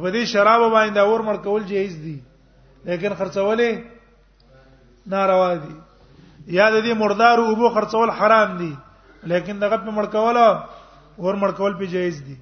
په 0.03 0.09
دې 0.15 0.23
شراب 0.33 0.61
باندې 0.73 0.99
اور 1.01 1.21
مړکول 1.21 1.63
جهیز 1.71 1.95
دي 2.05 2.19
لیکن 2.85 3.11
خرڅولې 3.15 3.83
ناروا 5.07 5.55
دي 5.55 5.75
یا 6.57 6.71
د 6.71 6.83
دې 6.85 6.95
مردار 6.99 7.39
او 7.39 7.55
بو 7.55 7.69
خرڅول 7.75 8.11
حرام 8.19 8.57
دي 8.59 8.75
لیکن 9.25 9.59
دغه 9.61 9.77
په 9.77 9.91
مړکول 9.99 10.37
اور 11.23 11.35
مړکول 11.35 11.79
په 11.79 11.87
جهیز 11.93 12.23
دي 12.27 12.37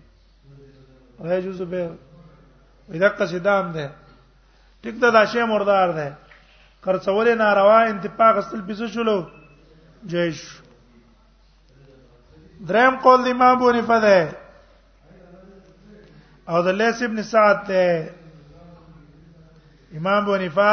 راځو 1.29 1.53
زبې 1.61 3.01
دقه 3.05 3.27
سدام 3.27 3.73
ده 3.73 3.87
ټیک 4.83 4.95
دا 5.03 5.25
شی 5.33 5.43
مردار 5.45 5.89
ده 5.93 6.09
خرڅول 6.85 7.29
ناروا 7.39 7.81
انتفاق 7.89 8.37
استل 8.37 8.61
بيز 8.67 8.83
شلو 8.93 9.21
جيش 10.11 10.43
دریم 12.69 12.95
قول 13.03 13.25
دی 13.25 13.31
امام 13.31 13.59
بونی 13.59 13.81
فده 13.87 14.21
او 16.51 16.63
د 16.63 16.69
لیس 16.77 17.03
ابن 17.03 17.23
سعد 17.31 17.59
ته 17.67 18.15
امام 19.99 20.25
بونی 20.25 20.49
فا 20.55 20.71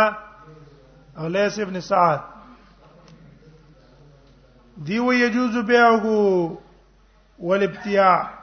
او 1.17 1.27
لیس 1.35 1.59
ابن 1.59 1.79
سعد 1.87 2.17
دی 4.87 4.99
و 4.99 5.11
يجوز 5.13 5.57
بيعه 5.57 6.03
والابتياع 7.39 8.33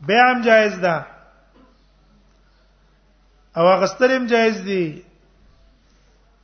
بيع 0.00 0.32
هم 0.32 0.42
جائز 0.44 0.74
ده 0.78 1.06
او 3.56 3.68
غسترم 3.82 4.26
جائز 4.26 4.60
دي 4.60 5.04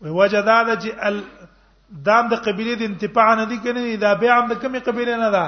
وجدا 0.01 0.63
د 0.63 0.81
چې 0.83 0.91
ال 1.09 1.17
دام 2.09 2.29
د 2.29 2.35
قبيله 2.45 2.75
د 2.81 2.83
انتفاع 2.89 3.35
نه 3.35 3.45
دي 3.45 3.59
کنه 3.65 3.97
دا 3.97 4.15
بیا 4.15 4.35
هم 4.39 4.47
د 4.49 4.53
کومې 4.61 4.79
قبيله 4.81 5.17
نه 5.17 5.31
ده 5.31 5.45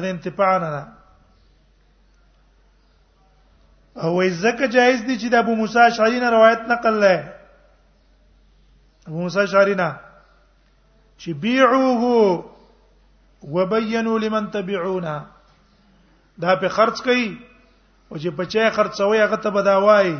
د 0.00 0.04
انتفاع 0.04 0.58
نه 0.58 0.70
ده 0.70 0.82
او 4.04 4.28
زکه 4.28 4.66
جایز 4.68 5.00
دي 5.04 5.18
چې 5.18 5.28
د 5.30 5.34
ابو 5.38 5.54
موسی 5.56 5.78
اشعری 5.80 6.20
نه 6.20 6.30
روایت 6.30 6.60
نقل 6.68 6.94
لای 7.00 7.18
ابو 9.08 9.18
موسی 9.20 9.40
اشعری 9.40 9.74
نه 9.74 9.96
چې 11.20 11.30
بيعوه 11.34 12.46
وبينوا 13.42 14.18
لمن 14.18 14.50
تبعونا 14.50 15.24
دا 16.40 16.54
په 16.56 16.68
خرج 16.68 17.02
کوي 17.02 17.38
او 18.12 18.16
چې 18.16 18.28
په 18.36 18.44
چا 18.44 18.70
خرڅوي 18.70 19.20
هغه 19.24 19.36
ته 19.36 19.50
بداوای 19.50 20.18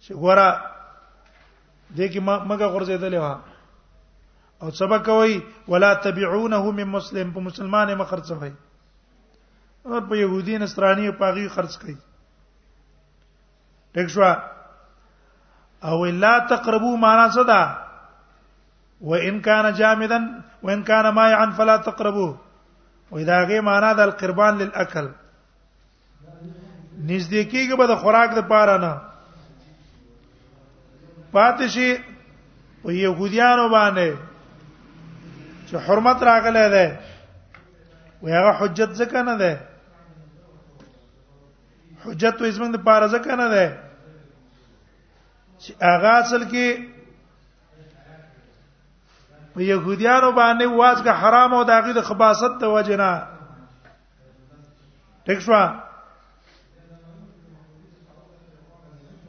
چې 0.00 0.12
ګوره 0.14 0.71
دې 1.96 2.08
کې 2.12 2.20
مګه 2.50 2.66
غرزیدلې 2.74 3.18
و 3.24 3.26
او 4.62 4.70
سبق 4.78 5.04
کوي 5.06 5.40
ولا 5.68 5.92
تبعونه 6.06 6.70
من 6.78 6.88
مسلم 6.96 7.30
په 7.36 7.40
مسلمان 7.48 7.94
مخ 8.00 8.06
خرڅ 8.12 8.28
وي 8.40 8.52
او 9.86 10.00
په 10.12 10.20
يهودي 10.20 10.58
نصراني 10.64 11.10
په 11.22 11.30
غي 11.38 11.46
خرڅ 11.56 11.72
کوي 11.84 11.96
ټیک 13.96 14.08
شو 14.08 14.34
او 15.84 15.96
لا 16.24 16.32
تقربوا 16.54 16.96
معنا 17.06 17.28
صدا 17.38 17.60
وان 19.12 19.40
كان 19.40 19.72
جامدا 19.80 20.20
وان 20.62 20.82
كان 20.82 21.14
مائعا 21.14 21.46
فلا 21.62 21.76
تقربوه 21.88 22.38
واذا 23.16 23.40
غي 23.52 23.60
معنا 23.70 23.92
د 24.00 24.06
القربان 24.08 24.58
للاكل 24.64 25.08
نزدیکیږي 27.08 27.80
به 27.80 27.86
د 27.90 27.96
خوراک 28.04 28.34
د 28.38 28.46
پاره 28.52 28.76
نه 28.84 28.92
پاتشي 31.32 31.90
په 32.82 32.92
يهوديانو 32.92 33.68
باندې 33.68 34.16
چې 35.66 35.76
حرمت 35.88 36.22
راغله 36.22 36.64
ده 36.76 36.86
ویغه 38.22 38.52
حجت 38.58 38.90
ځکه 39.00 39.22
نه 39.28 39.36
ده 39.36 39.60
حجت 42.04 42.36
تو 42.38 42.44
اسمن 42.44 42.72
د 42.72 42.76
پاره 42.86 43.06
ځکه 43.18 43.36
نه 43.40 43.48
ده 43.48 43.78
چې 45.58 45.72
اغا 45.92 46.12
اصل 46.24 46.44
کې 46.50 46.92
په 49.54 49.60
يهوديانو 49.60 50.32
باندې 50.32 50.64
واسګه 50.64 51.12
حرام 51.20 51.54
او 51.54 51.64
داغې 51.64 51.92
د 51.94 52.00
خباست 52.10 52.58
ته 52.60 52.66
وجنا 52.76 53.10
ټیک 55.26 55.38
شو 55.40 55.54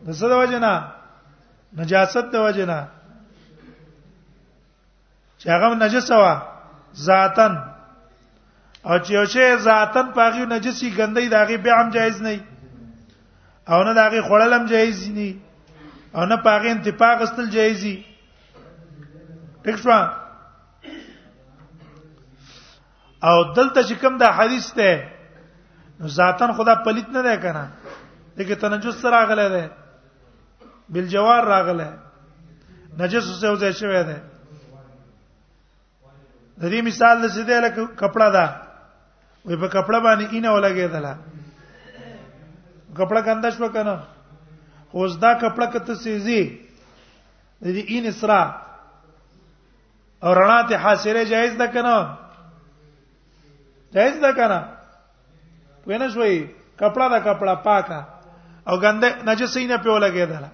د 0.06 0.10
څه 0.20 0.26
د 0.30 0.39
وجنا 0.41 0.74
نجاست 1.78 2.30
د 2.34 2.41
وجنا 2.45 2.78
چې 5.39 5.45
هغه 5.55 5.67
نجس 5.86 6.07
وا 6.24 6.34
ذاتن 7.07 7.53
او 8.88 8.95
چې 9.03 9.11
یو 9.17 9.26
شی 9.34 9.45
ذاتن 9.67 10.07
پاغي 10.17 10.43
نجسی 10.53 10.88
ګندې 10.97 11.26
داغي 11.36 11.57
به 11.65 11.71
هم 11.82 11.88
جایز 11.97 12.17
نه 12.28 12.36
او 13.71 13.78
نه 13.84 13.91
داغي 14.01 14.21
خړل 14.30 14.51
هم 14.57 14.65
جایز 14.74 14.99
نه 15.17 15.30
او 16.15 16.21
نه 16.32 16.36
پاغي 16.47 16.69
انتفاق 16.74 17.17
استل 17.28 17.47
جایزي 17.59 17.95
ټیک 19.65 19.76
شو 19.86 19.91
او 23.28 23.36
دلته 23.55 23.84
چې 23.84 23.93
کوم 24.01 24.13
دا 24.21 24.30
حدیث 24.38 24.65
ته 24.80 24.89
ذاتن 26.21 26.49
خدا 26.53 26.74
پلیت 26.86 27.09
نه 27.17 27.21
ده 27.30 27.36
کنه 27.45 27.65
دغه 28.39 28.55
تنجس 28.61 28.95
سره 29.05 29.19
غلې 29.32 29.49
ده 29.55 29.63
بالجوار 30.89 31.43
راغله 31.43 31.99
نجس 32.97 33.27
اوسه 33.27 33.47
اوسه 33.49 33.71
شوی 33.71 34.03
دی 34.03 34.17
د 36.59 36.63
دې 36.71 36.81
مثال 36.86 37.21
د 37.23 37.27
سیده 37.36 37.59
لکه 37.59 37.86
کپڑا 38.01 38.29
دا 38.34 38.45
وې 39.45 39.57
په 39.59 39.67
کپڑا 39.75 39.99
باندې 39.99 40.25
اینه 40.34 40.49
ولګېدله 40.51 41.13
کپڑا 42.97 43.21
کنده 43.21 43.49
شو 43.51 43.69
کنه 43.69 43.95
اوس 44.95 45.17
دا 45.21 45.31
کپڑا 45.41 45.65
کته 45.73 45.95
سيزي 45.95 46.41
د 47.61 47.65
دې 47.65 47.84
این 47.88 48.05
اسرا 48.05 48.41
او 50.23 50.34
رڼا 50.39 50.59
ته 50.69 50.75
حاصله 50.77 51.23
جایز 51.23 51.57
ده 51.57 51.67
کنه 51.67 51.95
جایز 53.93 54.21
ده 54.25 54.31
کنه 54.34 54.59
وینې 55.88 56.07
شوې 56.13 56.47
کپڑا 56.79 57.07
دا 57.13 57.19
کپڑا 57.27 57.55
پاکه 57.55 58.01
او 58.67 58.77
ګنده 58.79 59.23
نجس 59.25 59.57
اینه 59.57 59.77
په 59.77 59.89
ولګېدله 59.89 60.51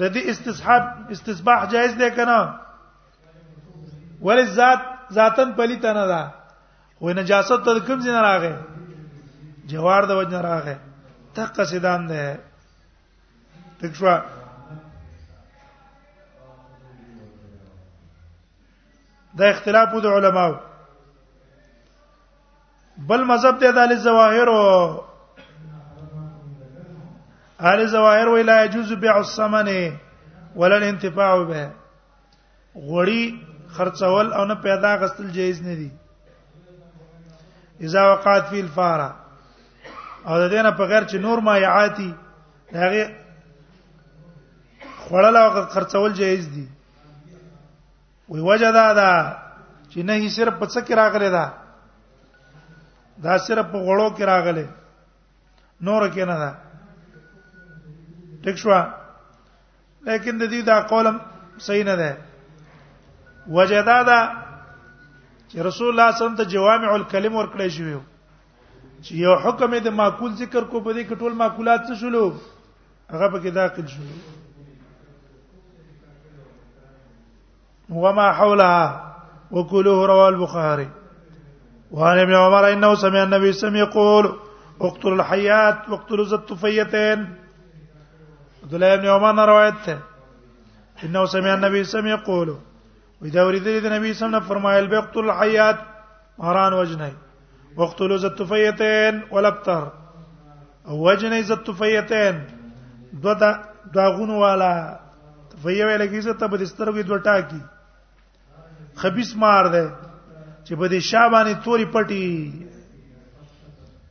د 0.00 0.02
دې 0.14 0.22
استصحاب 0.32 0.82
استصباح 1.14 1.60
جایز 1.72 1.92
دی 2.00 2.10
کنه 2.16 2.40
ول 4.26 4.40
ذات 4.58 4.82
ذاتن 5.16 5.48
پلیت 5.58 5.84
نه 5.98 6.04
ده 6.12 6.22
و 7.04 7.12
نجاست 7.18 7.60
د 7.68 7.80
کوم 7.88 7.98
ځای 8.04 8.12
نه 8.16 8.22
راغې 8.28 8.54
جوار 9.72 10.02
د 10.10 10.20
وجه 10.20 10.32
نه 10.36 10.40
راغې 10.48 10.76
تک 11.36 11.52
سیدان 11.72 12.00
ده 12.10 12.24
تک 13.82 13.92
شو 14.00 14.14
دا 19.38 19.44
اختلاف 19.54 19.88
د 20.04 20.18
علماو 20.18 20.52
بل 23.12 23.20
مذهب 23.32 23.56
دی 23.60 23.70
د 23.76 23.86
الزواهر 23.88 24.48
او 24.54 24.66
اهل 27.60 27.86
زواهر 27.86 28.28
وی 28.28 28.42
لا 28.42 28.64
يجوز 28.64 28.92
بيع 28.92 29.16
الثمن 29.18 29.92
ولا 30.56 30.76
الانتفاع 30.76 31.36
به 31.48 31.70
غوړی 32.88 33.22
خرڅول 33.76 34.26
او 34.32 34.44
نه 34.44 34.54
پیدا 34.54 34.96
غستل 34.96 35.30
جایز 35.32 35.62
نه 35.62 35.74
دي 35.74 35.90
اذا 37.80 38.12
وقعت 38.12 38.44
فی 38.48 38.60
الفاره 38.60 39.14
او 40.26 40.38
د 40.38 40.50
دې 40.50 40.62
نه 40.66 40.70
په 40.70 40.82
غیر 40.84 41.02
چې 41.04 41.14
نور 41.14 41.38
مایعاتی 41.40 42.14
هغه 42.74 43.04
خړل 45.04 45.36
او 45.36 45.64
خرڅول 45.74 46.12
جایز 46.14 46.48
دي 46.48 46.68
وی 48.28 48.40
وجدا 48.40 48.92
دا 48.92 49.36
چې 49.92 49.98
نه 49.98 50.12
هی 50.12 50.28
صرف 50.28 50.54
په 50.58 50.66
څه 50.66 50.80
کې 50.86 50.92
راغله 50.92 51.30
دا 51.30 51.46
دا 53.18 53.38
صرف 53.38 53.66
په 53.72 53.78
غړو 53.86 54.16
کې 54.16 54.22
راغله 54.22 54.68
نور 55.80 56.10
کې 56.10 56.24
نه 56.30 56.36
ده 56.42 56.52
ټیک 58.44 58.56
شو 58.62 58.70
لیکن 60.08 60.36
د 60.40 60.46
دې 60.52 60.60
دا 60.66 60.80
قولم 60.90 61.16
صحیح 61.66 61.84
نه 61.88 61.94
ده 62.00 62.10
وجدا 63.58 63.96
دا 64.08 64.20
چې 65.50 65.58
رسول 65.66 65.88
الله 65.88 65.88
صلی 65.88 65.88
الله 65.88 66.06
علیه 66.12 66.24
وسلم 66.24 66.36
ته 66.38 66.52
جوامع 66.52 66.90
الکلم 66.92 67.34
ورکړی 67.38 67.68
شوی 67.76 67.92
چې 69.02 69.12
یو 69.24 69.34
حکم 69.46 69.70
دې 69.78 69.90
معقول 69.98 70.30
ذکر 70.42 70.62
کو 70.70 70.76
په 70.80 70.92
دې 70.92 71.02
کې 71.08 71.14
ټول 71.24 71.32
معقولات 71.42 71.80
څه 71.88 71.94
شلو 72.04 72.22
هغه 73.10 73.28
پکې 73.34 73.50
داخل 73.58 73.86
شو 73.92 74.02
وما 78.04 78.26
حولها 78.40 78.86
وكله 79.50 79.96
رواه 80.12 80.28
البخاري 80.30 80.88
وعن 82.00 82.16
ابن 82.24 82.34
عمر 82.40 82.64
انه 82.72 82.90
سمع 83.04 83.22
النبي 83.26 83.44
صلى 83.44 83.44
الله 83.44 83.44
عليه 83.46 83.52
وسلم 83.52 83.84
يقول 83.84 84.26
اقتلوا 84.88 85.16
الحيات 85.22 85.78
واقتلوا 85.88 86.24
ذات 86.32 86.38
الطفيتين 86.42 87.20
عبد 88.70 88.82
الله 88.82 88.94
ابن 88.94 89.06
عمر 89.06 89.46
روایت 89.48 89.74
ده 89.86 89.98
انه 91.04 91.26
سمع 91.26 91.54
النبي 91.54 91.84
صلى 91.84 91.88
الله 91.88 91.88
عليه 91.88 91.88
وسلم 92.20 92.24
يقول 92.24 92.56
واذا 93.22 93.42
ورد 93.42 93.66
النبي 93.66 94.14
صلى 94.14 94.26
الله 94.26 94.26
عليه 94.26 94.26
وسلم 94.36 94.40
فرمایل 94.40 94.86
بقتل 94.88 95.20
الحيات 95.24 95.78
مهران 96.38 96.72
وجنه 96.72 97.12
وقتلوا 97.76 98.16
ذات 98.18 98.42
فيتين 98.42 99.22
ولبتر 99.30 99.92
او 100.88 101.08
وجنه 101.08 101.38
ذات 101.50 101.70
فيتين 101.70 102.44
دودا 103.12 103.64
داغون 103.94 104.30
والا 104.30 105.00
فیه 105.62 105.84
ویل 105.86 106.06
کیږي 106.08 106.34
ته 106.38 106.46
بده 106.46 106.64
سترګې 106.64 107.02
دوه 107.10 107.18
ټاکی 107.18 107.60
خبيس 108.96 109.36
مار 109.36 109.66
ده 109.68 109.94
چې 110.64 110.72
بده 110.72 110.98
شابانه 111.00 111.52
توري 111.64 111.84
پټي 111.92 112.22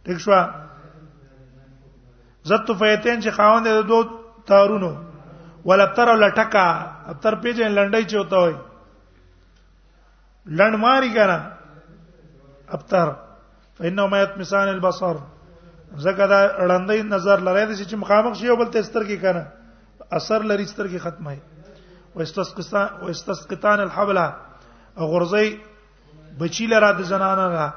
ٹھیک 0.03 0.19
شو 0.19 0.31
زت 2.45 2.71
فیتین 2.79 3.21
چې 3.21 3.29
خاوند 3.29 3.67
د 3.67 3.81
دوه 3.87 4.18
تارونو 4.51 4.93
ولتر 5.69 6.07
لټکا 6.23 6.67
اتر 7.13 7.33
پیجن 7.45 7.71
لنډای 7.77 8.03
چوتا 8.13 8.37
وای 8.43 8.55
لند 10.59 10.75
ماری 10.83 11.09
کنه 11.17 11.37
ابتر 12.77 13.07
فإنه 13.79 14.03
ما 14.13 14.17
يتمسان 14.23 14.67
البصر 14.75 15.15
زګه 16.05 16.25
دا 16.33 16.39
لړندې 16.69 16.97
نظر 17.13 17.37
لری 17.47 17.63
د 17.65 17.71
چې 17.79 17.95
مخامخ 18.03 18.33
شي 18.41 18.47
او 18.51 18.55
بل 18.61 18.69
تستر 18.77 19.01
کې 19.09 19.17
کنه 19.25 19.43
اثر 20.19 20.39
لري 20.51 20.65
ستر 20.71 20.85
کې 20.87 20.97
ختمه 21.05 21.31
وي 22.19 23.09
واستسقطان 23.09 23.83
الحبله 23.85 24.27
او 25.01 25.05
غرزي 25.13 25.49
بچی 26.39 26.67
لرا 26.73 26.91
د 26.99 27.09
زنانه 27.11 27.47
را 27.57 27.67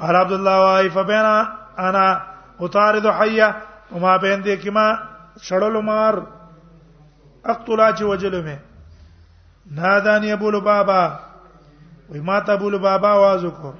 قال 0.00 0.16
عبد 0.22 0.32
الله 0.32 0.58
واي 0.64 0.90
فبنا 0.98 1.36
انا 1.90 2.04
اتارد 2.66 3.06
حيه 3.20 3.54
وما 3.92 4.16
بین 4.22 4.40
دې 4.42 4.56
کې 4.62 4.70
ما 4.70 4.86
شړلو 5.46 5.82
مار 5.82 6.14
اقتلا 7.44 7.88
چې 7.98 8.04
وجلو 8.04 8.42
مې 8.42 8.56
نادانی 9.76 10.32
ابو 10.32 10.48
لبابا 10.54 11.02
وای 12.10 12.20
ما 12.26 12.38
ته 12.46 12.52
ابو 12.52 12.68
لبابا 12.72 13.10
आवाज 13.14 13.40
وکړو 13.44 13.72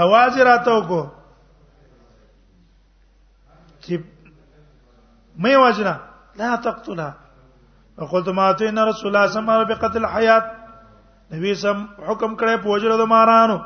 आवाज 0.00 0.34
راته 0.48 0.70
وکړو 0.76 1.02
چې 3.82 3.94
مې 5.38 5.56
وجنا 5.56 6.00
لا 6.36 6.56
تقتلها 6.56 7.14
وقلت 7.98 8.28
ما 8.28 8.50
اتينا 8.50 8.84
رسول 8.84 9.08
الله 9.08 9.26
صلى 9.26 9.40
الله 9.40 9.52
عليه 9.52 9.64
وسلم 9.64 9.76
بقتل 9.78 10.04
الحيات 10.04 10.44
نبی 11.32 11.54
سم 11.54 11.84
حکم 12.06 12.34
کړی 12.34 12.56
په 12.62 12.68
وجلو 12.68 12.96
د 12.96 13.02
مارانو 13.08 13.58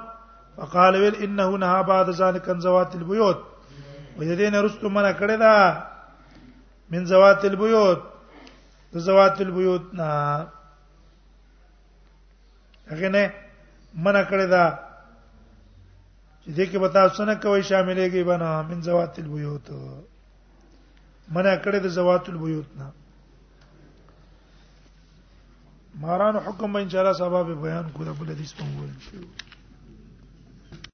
فقال 0.57 0.95
ويل 0.97 1.15
انه 1.15 1.57
نهى 1.59 1.83
بعد 1.83 2.11
ذلك 2.11 2.49
عن 2.49 2.61
زوات 2.61 2.95
البيوت 2.97 3.39
وې 4.19 4.37
دې 4.39 4.49
نه 4.53 4.61
رستم 4.63 4.95
منه 4.95 5.13
کړی 5.13 5.37
دا 5.39 5.55
من 6.91 7.05
زوات 7.05 7.45
البيوت 7.45 8.01
د 8.93 8.99
زوات 8.99 9.41
البيوت 9.41 9.95
نه 9.95 10.11
هغه 12.91 13.09
نه 13.09 13.31
منه 13.95 14.23
کړی 14.25 14.47
دا 14.47 14.67
چې 16.43 16.51
دې 16.57 16.65
کې 16.71 16.79
به 16.79 16.89
تاسو 16.89 17.25
نه 17.25 17.35
کوي 17.35 17.63
شاملېږي 17.63 18.23
بنا 18.25 18.63
من 18.63 18.83
زوات 18.83 19.19
البيوت 19.19 19.71
منع 21.35 21.55
کړی 21.65 21.79
د 21.83 21.87
زوات 21.99 22.25
البیوت 22.33 22.69
نه 22.81 22.89
مارانو 26.03 26.41
حکم 26.47 26.73
به 26.73 26.79
ان 26.83 26.89
شاء 26.93 27.01
الله 27.03 27.17
سبب 27.23 27.47
بیان 27.65 27.87
کوله 27.97 28.13
بل 28.19 28.29
حدیث 28.35 28.53
په 28.57 28.65
وویل 28.67 28.97
شو 29.09 29.19